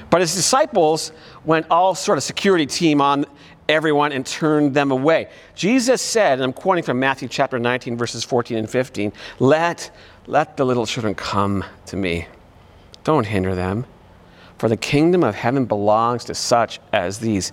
[0.09, 1.11] But his disciples
[1.43, 3.25] went all sort of security team on
[3.67, 5.29] everyone and turned them away.
[5.55, 9.91] Jesus said, and I'm quoting from Matthew chapter 19, verses 14 and 15, let,
[10.27, 12.27] let the little children come to me.
[13.03, 13.85] Don't hinder them,
[14.57, 17.51] for the kingdom of heaven belongs to such as these.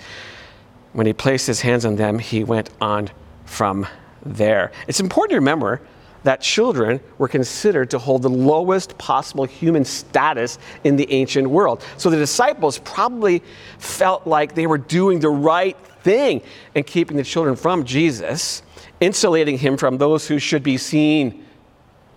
[0.93, 3.11] When he placed his hands on them, he went on
[3.45, 3.87] from
[4.25, 4.73] there.
[4.87, 5.81] It's important to remember
[6.25, 11.83] that children were considered to hold the lowest possible human status in the ancient world.
[11.97, 13.43] So the disciples probably
[13.79, 16.43] felt like they were doing the right thing
[16.75, 18.63] in keeping the children from Jesus,
[19.01, 21.45] insulating him from those who should be seen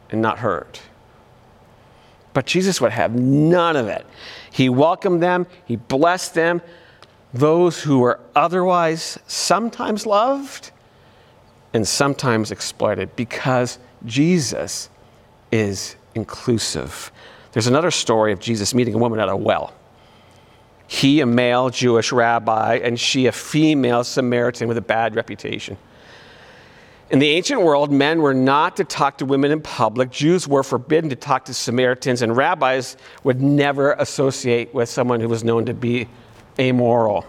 [0.10, 0.80] and not heard.
[2.34, 4.06] But Jesus would have none of it.
[4.52, 6.62] He welcomed them, he blessed them,
[7.34, 10.72] those who were otherwise sometimes loved
[11.74, 14.90] and sometimes exploited because Jesus
[15.52, 17.12] is inclusive.
[17.52, 19.74] There's another story of Jesus meeting a woman at a well.
[20.88, 25.78] He, a male Jewish rabbi, and she, a female Samaritan with a bad reputation.
[27.12, 30.10] In the ancient world, men were not to talk to women in public.
[30.10, 35.30] Jews were forbidden to talk to Samaritans, and rabbis would never associate with someone who
[35.30, 36.08] was known to be
[36.58, 37.26] amoral.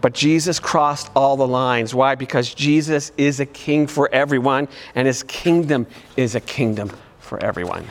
[0.00, 1.94] But Jesus crossed all the lines.
[1.94, 2.14] Why?
[2.14, 7.88] Because Jesus is a king for everyone, and his kingdom is a kingdom for everyone.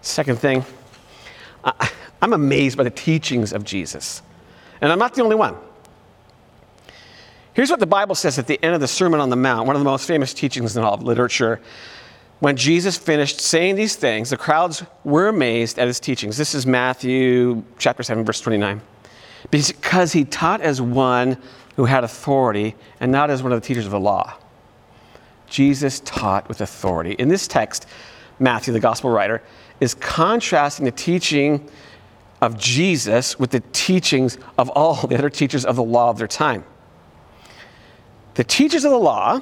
[0.00, 0.64] Second thing,
[2.22, 4.22] I'm amazed by the teachings of Jesus.
[4.80, 5.56] And I'm not the only one.
[7.52, 9.76] Here's what the Bible says at the end of the Sermon on the Mount, one
[9.76, 11.60] of the most famous teachings in all of literature.
[12.40, 16.36] When Jesus finished saying these things, the crowds were amazed at his teachings.
[16.36, 18.80] This is Matthew chapter 7, verse 29.
[19.50, 21.36] Because he taught as one
[21.76, 24.34] who had authority and not as one of the teachers of the law.
[25.46, 27.12] Jesus taught with authority.
[27.12, 27.86] In this text,
[28.38, 29.42] Matthew, the gospel writer,
[29.80, 31.68] is contrasting the teaching
[32.42, 36.26] of Jesus with the teachings of all the other teachers of the law of their
[36.26, 36.64] time.
[38.34, 39.40] The teachers of the law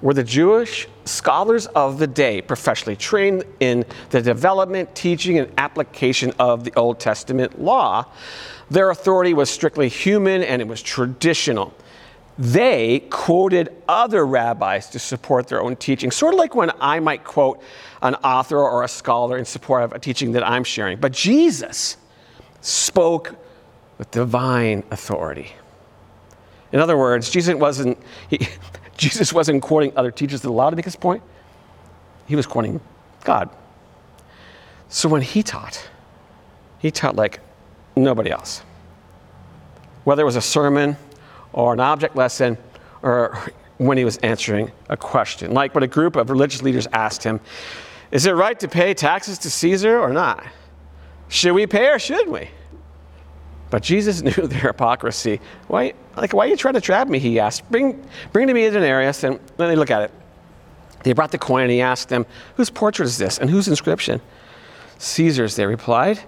[0.00, 6.32] were the Jewish scholars of the day, professionally trained in the development, teaching, and application
[6.38, 8.06] of the Old Testament law.
[8.70, 11.74] Their authority was strictly human and it was traditional.
[12.38, 17.24] They quoted other rabbis to support their own teaching, sort of like when I might
[17.24, 17.62] quote
[18.02, 20.98] an author or a scholar in support of a teaching that I'm sharing.
[20.98, 21.96] But Jesus
[22.66, 23.34] spoke
[23.98, 25.52] with divine authority.
[26.72, 27.96] In other words, Jesus wasn't,
[28.28, 28.48] he,
[28.96, 31.22] Jesus wasn't quoting other teachers that allowed to make his point.
[32.26, 32.80] He was quoting
[33.24, 33.50] God.
[34.88, 35.88] So when he taught,
[36.78, 37.40] he taught like
[37.94, 38.62] nobody else.
[40.04, 40.96] Whether it was a sermon
[41.52, 42.58] or an object lesson
[43.02, 43.38] or
[43.78, 45.52] when he was answering a question.
[45.52, 47.40] Like when a group of religious leaders asked him,
[48.10, 50.44] Is it right to pay taxes to Caesar or not?
[51.28, 52.50] Should we pay or shouldn't we?
[53.70, 55.40] But Jesus knew their hypocrisy.
[55.68, 57.18] Why, like, why are you trying to trap me?
[57.18, 57.68] He asked.
[57.70, 60.10] Bring, bring to me a denarius and let me look at it.
[61.02, 64.20] They brought the coin and he asked them, Whose portrait is this and whose inscription?
[64.98, 66.20] Caesar's, they replied.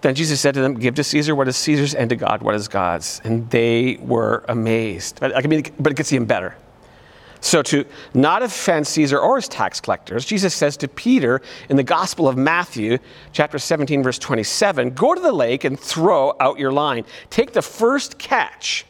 [0.00, 2.54] Then Jesus said to them, Give to Caesar what is Caesar's and to God what
[2.54, 3.20] is God's.
[3.24, 5.18] And they were amazed.
[5.20, 6.54] But, I mean, but it gets even better.
[7.44, 7.84] So, to
[8.14, 12.38] not offend Caesar or his tax collectors, Jesus says to Peter in the Gospel of
[12.38, 12.96] Matthew,
[13.32, 17.04] chapter 17, verse 27, Go to the lake and throw out your line.
[17.28, 18.86] Take the first catch,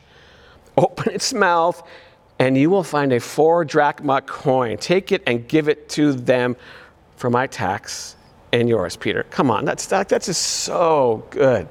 [0.77, 1.83] open its mouth,
[2.39, 4.77] and you will find a four drachma coin.
[4.79, 6.57] Take it and give it to them
[7.17, 8.15] for my tax
[8.53, 9.25] and yours, Peter.
[9.31, 11.67] Come on, that's, that, that's just so good.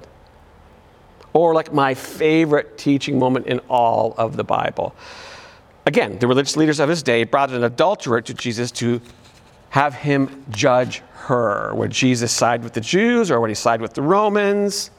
[1.32, 4.94] Or like my favorite teaching moment in all of the Bible.
[5.86, 9.02] Again, the religious leaders of his day brought an adulterer to Jesus to
[9.70, 11.74] have him judge her.
[11.76, 14.92] Would Jesus side with the Jews or would he side with the Romans?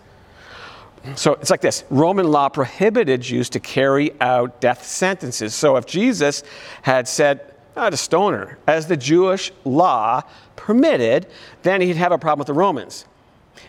[1.16, 5.54] So it's like this Roman law prohibited Jews to carry out death sentences.
[5.54, 6.42] So if Jesus
[6.82, 10.22] had said, oh, to stone her, as the Jewish law
[10.56, 11.26] permitted,
[11.62, 13.04] then he'd have a problem with the Romans.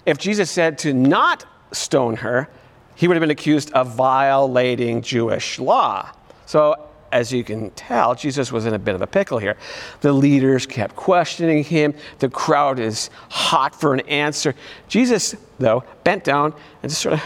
[0.06, 2.50] If Jesus said to not stone her,
[2.96, 6.10] he would have been accused of violating Jewish law.
[6.46, 6.85] So
[7.16, 9.56] as you can tell, Jesus was in a bit of a pickle here.
[10.02, 11.94] The leaders kept questioning him.
[12.20, 14.54] The crowd is hot for an answer.
[14.90, 16.54] Jesus, though, bent down
[16.84, 17.24] and just sort of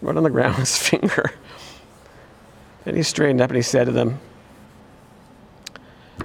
[0.00, 1.30] wrote on the ground with his finger.
[2.86, 4.18] And he straightened up and he said to them,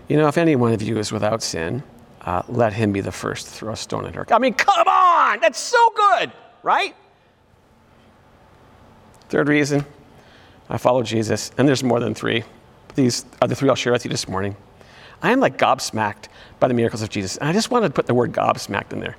[0.08, 1.84] You know, if any one of you is without sin,
[2.22, 4.26] uh, let him be the first to throw a stone at her.
[4.34, 5.42] I mean, come on!
[5.42, 6.32] That's so good,
[6.64, 6.96] right?
[9.28, 9.86] Third reason
[10.74, 12.44] I follow Jesus, and there's more than three.
[12.96, 14.56] These are the three I'll share with you this morning.
[15.22, 17.38] I am like gobsmacked by the miracles of Jesus.
[17.38, 19.16] And I just wanted to put the word gobsmacked in there,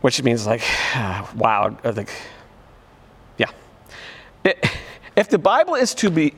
[0.00, 0.62] which means like,
[0.96, 2.10] uh, wow, like,
[3.36, 3.50] yeah.
[4.44, 4.64] It,
[5.14, 6.34] if the Bible is to be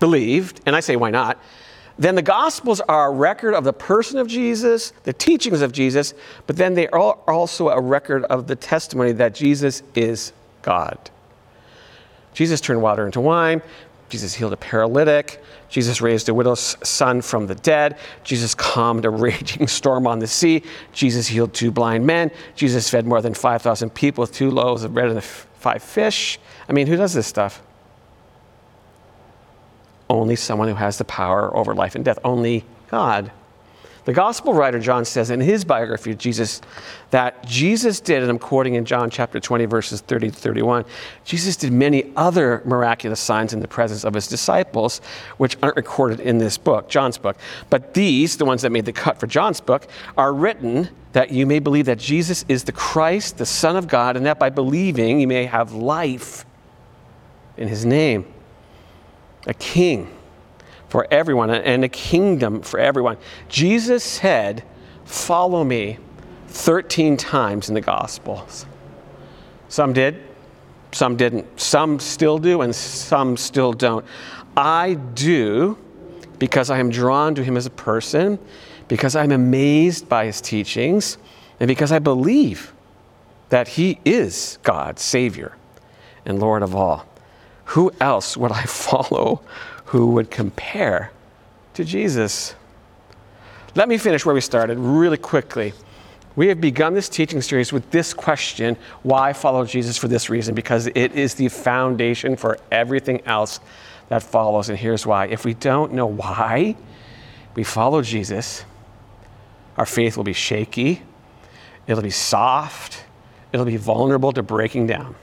[0.00, 1.38] believed, and I say why not,
[1.98, 6.12] then the Gospels are a record of the person of Jesus, the teachings of Jesus,
[6.46, 11.10] but then they are also a record of the testimony that Jesus is God.
[12.34, 13.62] Jesus turned water into wine.
[14.10, 15.42] Jesus healed a paralytic.
[15.68, 17.98] Jesus raised a widow's son from the dead.
[18.22, 20.62] Jesus calmed a raging storm on the sea.
[20.92, 22.30] Jesus healed two blind men.
[22.54, 26.38] Jesus fed more than 5,000 people with two loaves of bread and five fish.
[26.68, 27.62] I mean, who does this stuff?
[30.08, 32.18] Only someone who has the power over life and death.
[32.22, 33.32] Only God.
[34.04, 36.60] The gospel writer John says in his biography of Jesus
[37.10, 40.84] that Jesus did, and I'm quoting in John chapter 20, verses 30 to 31,
[41.24, 45.00] Jesus did many other miraculous signs in the presence of his disciples,
[45.38, 47.38] which aren't recorded in this book, John's book.
[47.70, 49.86] But these, the ones that made the cut for John's book,
[50.18, 54.16] are written that you may believe that Jesus is the Christ, the Son of God,
[54.16, 56.44] and that by believing you may have life
[57.56, 58.26] in his name.
[59.46, 60.10] A king
[60.94, 63.16] for everyone and a kingdom for everyone.
[63.48, 64.62] Jesus said,
[65.04, 65.98] Follow me
[66.46, 68.64] 13 times in the Gospels.
[69.68, 70.22] Some did,
[70.92, 71.60] some didn't.
[71.60, 74.06] Some still do, and some still don't.
[74.56, 75.76] I do
[76.38, 78.38] because I am drawn to him as a person,
[78.86, 81.18] because I'm amazed by his teachings,
[81.58, 82.72] and because I believe
[83.48, 85.56] that he is God, Savior,
[86.24, 87.04] and Lord of all.
[87.64, 89.42] Who else would I follow
[89.86, 91.12] who would compare
[91.74, 92.54] to Jesus.
[93.74, 95.72] Let me finish where we started really quickly.
[96.36, 100.54] We have begun this teaching series with this question why follow Jesus for this reason?
[100.54, 103.60] Because it is the foundation for everything else
[104.08, 104.68] that follows.
[104.68, 105.26] And here's why.
[105.26, 106.76] If we don't know why
[107.54, 108.64] we follow Jesus,
[109.76, 111.02] our faith will be shaky,
[111.86, 113.04] it'll be soft,
[113.52, 115.14] it'll be vulnerable to breaking down.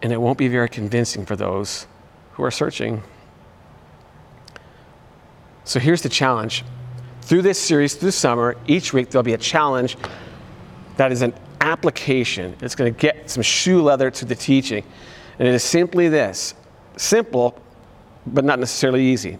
[0.00, 1.86] And it won't be very convincing for those
[2.38, 3.02] who are searching.
[5.64, 6.64] So here's the challenge.
[7.22, 9.98] Through this series, through summer, each week there'll be a challenge
[10.96, 12.56] that is an application.
[12.62, 14.84] It's going to get some shoe leather to the teaching.
[15.38, 16.54] And it is simply this
[16.96, 17.60] simple,
[18.24, 19.36] but not necessarily easy,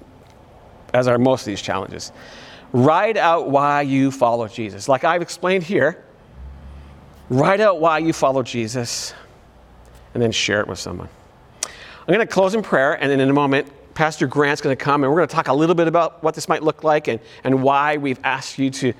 [0.92, 2.10] as are most of these challenges.
[2.72, 4.88] Write out why you follow Jesus.
[4.88, 6.04] Like I've explained here,
[7.30, 9.14] write out why you follow Jesus
[10.14, 11.08] and then share it with someone.
[12.08, 14.82] I'm going to close in prayer, and then in a moment, Pastor Grant's going to
[14.82, 17.06] come, and we're going to talk a little bit about what this might look like
[17.06, 18.94] and, and why we've asked you to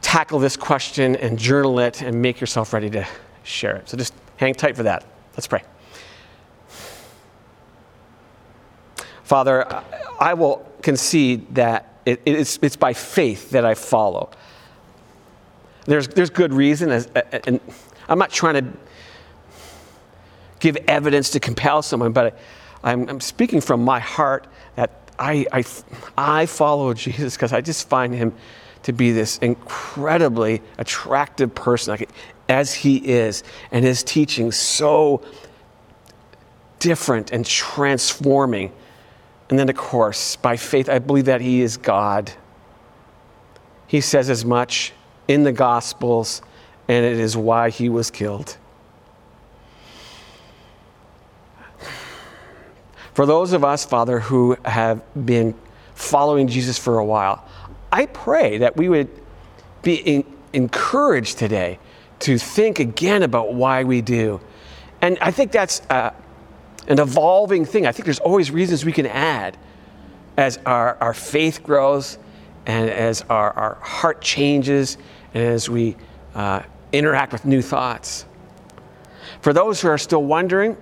[0.00, 3.06] tackle this question and journal it and make yourself ready to
[3.44, 3.88] share it.
[3.88, 5.04] So just hang tight for that.
[5.34, 5.62] Let's pray.
[9.22, 9.64] Father,
[10.18, 14.30] I- will concede that it, it's, it's by faith that I follow.
[15.84, 17.06] There's, there's good reason, as,
[17.46, 17.60] and
[18.08, 18.72] I'm not trying to
[20.60, 22.38] give evidence to compel someone, but
[22.82, 24.46] I, I'm, I'm speaking from my heart
[24.76, 25.64] that I, I,
[26.16, 28.34] I follow Jesus because I just find him
[28.84, 32.08] to be this incredibly attractive person, like,
[32.48, 35.22] as he is, and his teaching so
[36.78, 38.72] different and transforming.
[39.50, 42.32] And then, of course, by faith, I believe that he is God.
[43.86, 44.92] He says as much
[45.28, 46.40] in the Gospels,
[46.88, 48.56] and it is why he was killed.
[53.20, 55.54] For those of us, Father, who have been
[55.94, 57.46] following Jesus for a while,
[57.92, 59.10] I pray that we would
[59.82, 61.78] be in, encouraged today
[62.20, 64.40] to think again about why we do.
[65.02, 66.14] And I think that's uh,
[66.88, 67.86] an evolving thing.
[67.86, 69.58] I think there's always reasons we can add
[70.38, 72.16] as our, our faith grows
[72.64, 74.96] and as our, our heart changes
[75.34, 75.94] and as we
[76.34, 78.24] uh, interact with new thoughts.
[79.42, 80.74] For those who are still wondering,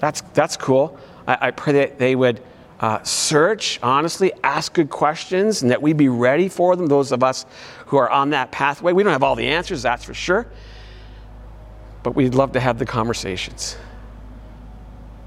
[0.00, 0.98] that's, that's cool.
[1.26, 2.42] I, I pray that they would
[2.80, 7.22] uh, search honestly, ask good questions, and that we be ready for them, those of
[7.22, 7.46] us
[7.86, 8.92] who are on that pathway.
[8.92, 10.48] We don't have all the answers, that's for sure,
[12.02, 13.76] but we'd love to have the conversations.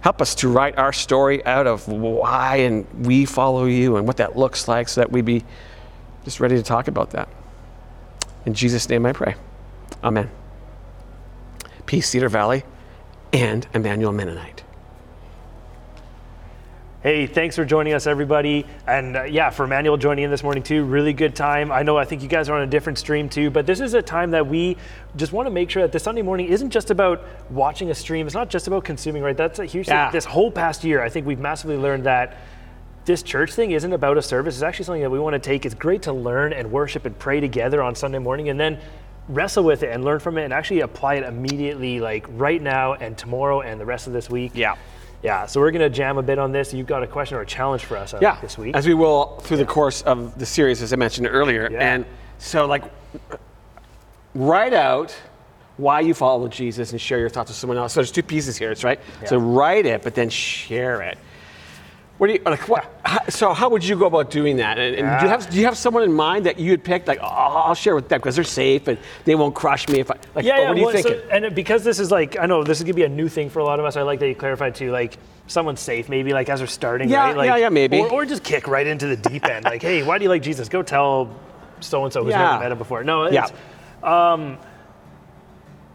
[0.01, 4.17] Help us to write our story out of why and we follow you and what
[4.17, 5.43] that looks like so that we be
[6.25, 7.29] just ready to talk about that.
[8.45, 9.35] In Jesus' name I pray.
[10.03, 10.29] Amen.
[11.85, 12.63] Peace, Cedar Valley
[13.31, 14.64] and Emmanuel Mennonite.
[17.05, 18.65] Hey, thanks for joining us, everybody.
[18.87, 21.71] And uh, yeah, for Emmanuel joining in this morning too, really good time.
[21.71, 23.93] I know I think you guys are on a different stream too, but this is
[23.93, 24.75] a time that we
[25.15, 28.25] just want to make sure that the Sunday morning isn't just about watching a stream.
[28.25, 29.37] It's not just about consuming, right?
[29.37, 30.05] That's a huge Yeah.
[30.07, 30.13] thing.
[30.13, 32.37] This whole past year, I think we've massively learned that
[33.05, 34.55] this church thing isn't about a service.
[34.55, 35.63] It's actually something that we want to take.
[35.63, 38.79] It's great to learn and worship and pray together on Sunday morning and then
[39.29, 42.93] wrestle with it and learn from it and actually apply it immediately, like right now
[42.95, 44.53] and tomorrow and the rest of this week.
[44.55, 44.73] Yeah.
[45.25, 46.71] Yeah, so we're going to jam a bit on this.
[46.71, 48.75] You've got a question or a challenge for us I yeah, think, this week.
[48.75, 51.67] as we will through the course of the series, as I mentioned earlier.
[51.71, 51.93] Yeah.
[51.93, 52.05] And
[52.37, 52.83] so, like,
[54.35, 55.15] write out
[55.77, 57.93] why you follow Jesus and share your thoughts with someone else.
[57.93, 58.99] So there's two pieces here, it's right.
[59.25, 61.17] So write it, but then share it.
[62.17, 62.69] What do you like?
[62.69, 63.01] What?
[63.03, 64.79] How, so how would you go about doing that?
[64.79, 67.07] And, and do you have do you have someone in mind that you had picked?
[67.09, 70.09] Like, oh, I'll share with them because they're safe and they won't crush me if
[70.09, 70.15] I.
[70.33, 70.67] Like, yeah, yeah.
[70.69, 72.93] what are you well, so- and because this is like, I know this is going
[72.93, 73.97] to be a new thing for a lot of us.
[73.97, 77.25] I like that you clarified too, like someone's safe, maybe like as they're starting, Yeah,
[77.25, 77.35] right?
[77.37, 77.99] Like, yeah, yeah, maybe.
[77.99, 79.65] Or, or just kick right into the deep end.
[79.65, 80.69] Like, hey, why do you like Jesus?
[80.69, 81.37] Go tell
[81.81, 82.51] so and so who's Yeah.
[82.51, 83.03] never met him before.
[83.03, 83.49] No, it's, Yeah.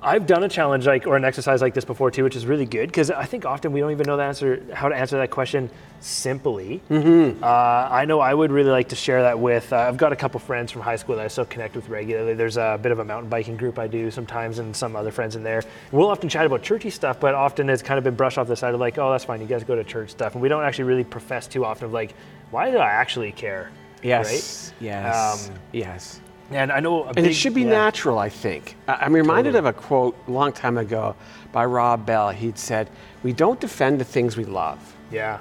[0.02, 2.64] I've done a challenge like or an exercise like this before too, which is really
[2.64, 5.30] good because I think often we don't even know the answer, how to answer that
[5.30, 5.68] question
[6.00, 6.80] simply.
[6.88, 7.44] Mm-hmm.
[7.44, 9.70] Uh, I know I would really like to share that with.
[9.72, 12.32] Uh, I've got a couple friends from high school that I still connect with regularly.
[12.32, 15.36] There's a bit of a mountain biking group I do sometimes, and some other friends
[15.36, 15.62] in there.
[15.92, 18.56] We'll often chat about churchy stuff, but often it's kind of been brushed off the
[18.56, 20.64] side of like, oh, that's fine, you guys go to church stuff, and we don't
[20.64, 22.14] actually really profess too often of like,
[22.50, 23.70] why do I actually care?
[24.02, 26.20] yes, yes, Um, yes.
[26.50, 27.68] And I know, a And big, it should be yeah.
[27.70, 28.76] natural, I think.
[28.88, 31.14] I'm reminded of a quote a long time ago
[31.52, 32.30] by Rob Bell.
[32.30, 32.90] He'd said,
[33.22, 34.78] We don't defend the things we love,
[35.12, 35.38] Yeah.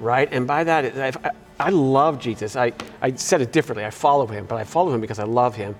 [0.00, 0.28] right?
[0.32, 2.54] And by that, I, I love Jesus.
[2.56, 3.84] I, I said it differently.
[3.84, 5.74] I follow him, but I follow him because I love him.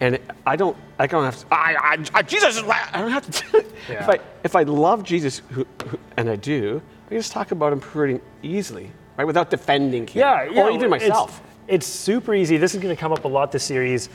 [0.00, 3.12] And I don't, I don't have to, I, I, I Jesus is, la-" I don't
[3.12, 4.10] have to, if, Yeah.
[4.10, 7.72] I, if I love Jesus, who, who, and I do, I can just talk about
[7.72, 9.24] him pretty easily, right?
[9.24, 10.18] Without defending him.
[10.20, 10.62] Yeah, yeah.
[10.64, 11.40] Or even myself.
[11.66, 12.56] It's, super easy.
[12.56, 14.08] This is going to come up a lot this series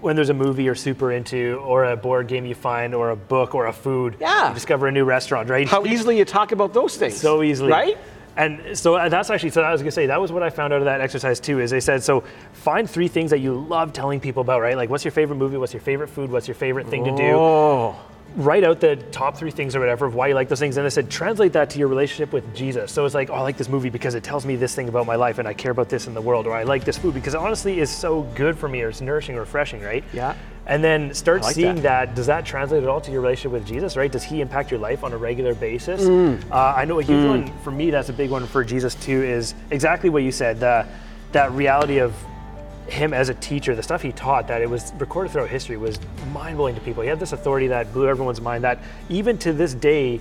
[0.00, 3.16] when there's a movie you're super into, or a board game you find, or a
[3.16, 4.16] book, or a food.
[4.20, 4.48] Yeah.
[4.48, 5.66] You discover a new restaurant, right?
[5.66, 7.16] How easily you talk about those things.
[7.16, 7.70] so easily.
[7.70, 7.96] Right?
[8.36, 10.72] And so uh, that's actually, so I was gonna say, that was what I found
[10.72, 13.92] out of that exercise too, is they said, so find three things that you love
[13.92, 14.76] telling people about, right?
[14.76, 15.56] Like what's your favorite movie?
[15.56, 16.30] What's your favorite food?
[16.30, 17.36] What's your favorite thing to do?
[17.36, 17.96] Oh.
[18.36, 20.76] Write out the top three things or whatever of why you like those things.
[20.76, 22.90] And I said, translate that to your relationship with Jesus.
[22.90, 25.06] So it's like, oh, I like this movie because it tells me this thing about
[25.06, 26.46] my life and I care about this in the world.
[26.46, 29.00] Or I like this food because it honestly is so good for me or it's
[29.00, 30.02] nourishing, refreshing, right?
[30.12, 30.34] Yeah.
[30.66, 32.08] And then start like seeing that.
[32.08, 32.14] that.
[32.14, 34.10] Does that translate at all to your relationship with Jesus, right?
[34.10, 36.02] Does he impact your life on a regular basis?
[36.02, 36.50] Mm.
[36.50, 39.22] Uh, I know a huge one for me, that's a big one for Jesus too,
[39.22, 40.60] is exactly what you said.
[40.60, 40.86] The,
[41.32, 42.14] that reality of
[42.88, 45.98] him as a teacher, the stuff he taught that it was recorded throughout history was
[46.32, 47.02] mind blowing to people.
[47.02, 48.78] He had this authority that blew everyone's mind that
[49.08, 50.20] even to this day,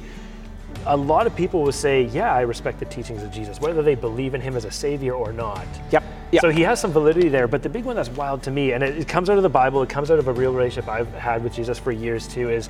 [0.86, 3.96] a lot of people will say, yeah, I respect the teachings of Jesus, whether they
[3.96, 5.66] believe in him as a savior or not.
[5.92, 6.42] Yep, yep.
[6.42, 8.84] So he has some validity there, but the big one that's wild to me, and
[8.84, 11.14] it, it comes out of the Bible, it comes out of a real relationship I've
[11.14, 12.70] had with Jesus for years too, is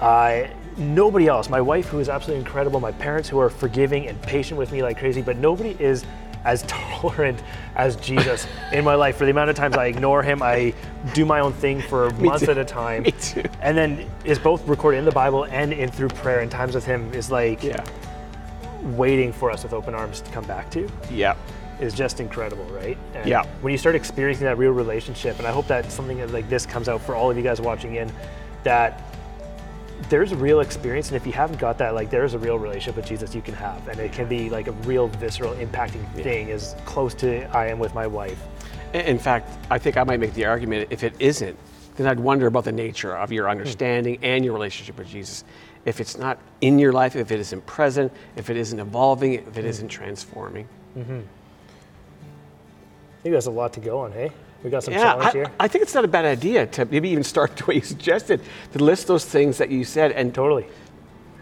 [0.00, 4.20] uh, nobody else, my wife who is absolutely incredible, my parents who are forgiving and
[4.22, 6.04] patient with me like crazy, but nobody is
[6.44, 7.42] as tolerant
[7.76, 9.16] as Jesus in my life.
[9.16, 10.74] For the amount of times I ignore him, I
[11.14, 12.50] do my own thing for months too.
[12.50, 13.02] at a time.
[13.04, 13.42] Me too.
[13.60, 16.84] And then is both recorded in the Bible and in through prayer and times with
[16.84, 17.84] him is like Yeah.
[18.96, 21.34] waiting for us with open arms to come back to Yeah.
[21.80, 22.96] is just incredible, right?
[23.14, 23.44] And Yeah.
[23.60, 26.88] When you start experiencing that real relationship, and I hope that something like this comes
[26.88, 28.10] out for all of you guys watching in,
[28.64, 29.02] that
[30.08, 32.96] there's a real experience, and if you haven't got that, like there's a real relationship
[32.96, 36.50] with Jesus you can have, and it can be like a real visceral, impacting thing,
[36.50, 38.40] as close to I am with my wife.
[38.94, 41.56] In- fact, I think I might make the argument if it isn't,
[41.96, 44.24] then I'd wonder about the nature of your understanding hmm.
[44.24, 45.44] and your relationship with Jesus.
[45.84, 49.56] If it's not in your life, if it isn't present, if it isn't evolving, if
[49.56, 49.68] it hmm.
[49.68, 50.66] isn't transforming.
[50.96, 51.20] Mm-hmm.
[53.20, 54.12] I think that's a lot to go on.
[54.12, 54.32] Hey,
[54.62, 55.52] we got some Yeah, challenge I, here.
[55.58, 58.40] I think it's not a bad idea to maybe even start the way you suggested,
[58.72, 60.66] to list those things that you said and totally.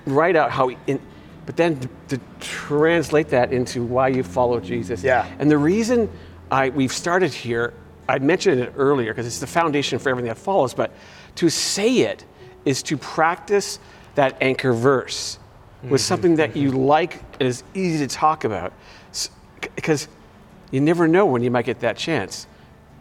[0.07, 1.01] write out how, in,
[1.47, 5.03] but then to, to translate that into why you follow Jesus.
[5.03, 5.27] Yeah.
[5.39, 6.11] And the reason
[6.51, 7.75] I we've started here,
[8.09, 10.75] I mentioned it earlier because it's the foundation for everything that follows.
[10.75, 10.93] But
[11.37, 12.25] to say it
[12.65, 13.79] is to practice
[14.15, 15.39] that anchor verse
[15.83, 15.97] with mm-hmm.
[15.97, 16.81] something that you mm-hmm.
[16.81, 18.73] like and is easy to talk about,
[19.77, 20.09] because
[20.71, 22.48] you never know when you might get that chance.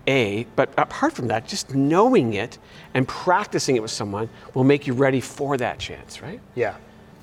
[0.08, 2.58] A, but apart from that, just knowing it
[2.94, 6.40] and practicing it with someone will make you ready for that chance, right?
[6.56, 6.76] Yeah.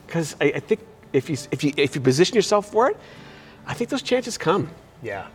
[0.06, 0.80] Because I, I think
[1.12, 2.96] if you, if, you, if you position yourself for it,
[3.66, 4.70] I think those chances come.
[5.02, 5.26] Yeah.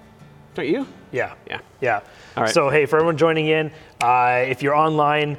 [0.54, 0.88] Don't you?
[1.12, 1.34] Yeah.
[1.48, 1.60] Yeah.
[1.82, 2.02] Yeah.
[2.38, 2.54] All right.
[2.54, 3.72] So, hey, for everyone joining in,
[4.02, 5.38] uh, if you're online,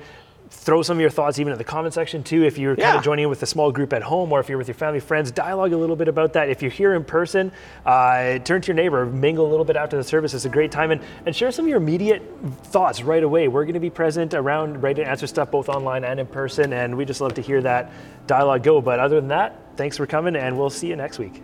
[0.51, 2.45] throw some of your thoughts even in the comment section too.
[2.45, 2.99] If you're kind Yeah.
[2.99, 5.01] of joining in with a small group at home or if you're with your family,
[5.01, 6.49] friends, dialogue a little bit about that.
[6.49, 7.53] If you're here in person,
[7.87, 10.35] uh, turn to your neighbor, mingle a little bit after the service.
[10.35, 12.23] It's a great time and, and share some of your immediate
[12.65, 13.49] thoughts right away.
[13.49, 16.73] We're going to be present around, ready to answer stuff both online and in person.
[16.73, 17.91] And we just love to hear that
[18.27, 18.81] dialogue go.
[18.81, 21.43] But other than that, thanks for coming and we'll see you next week.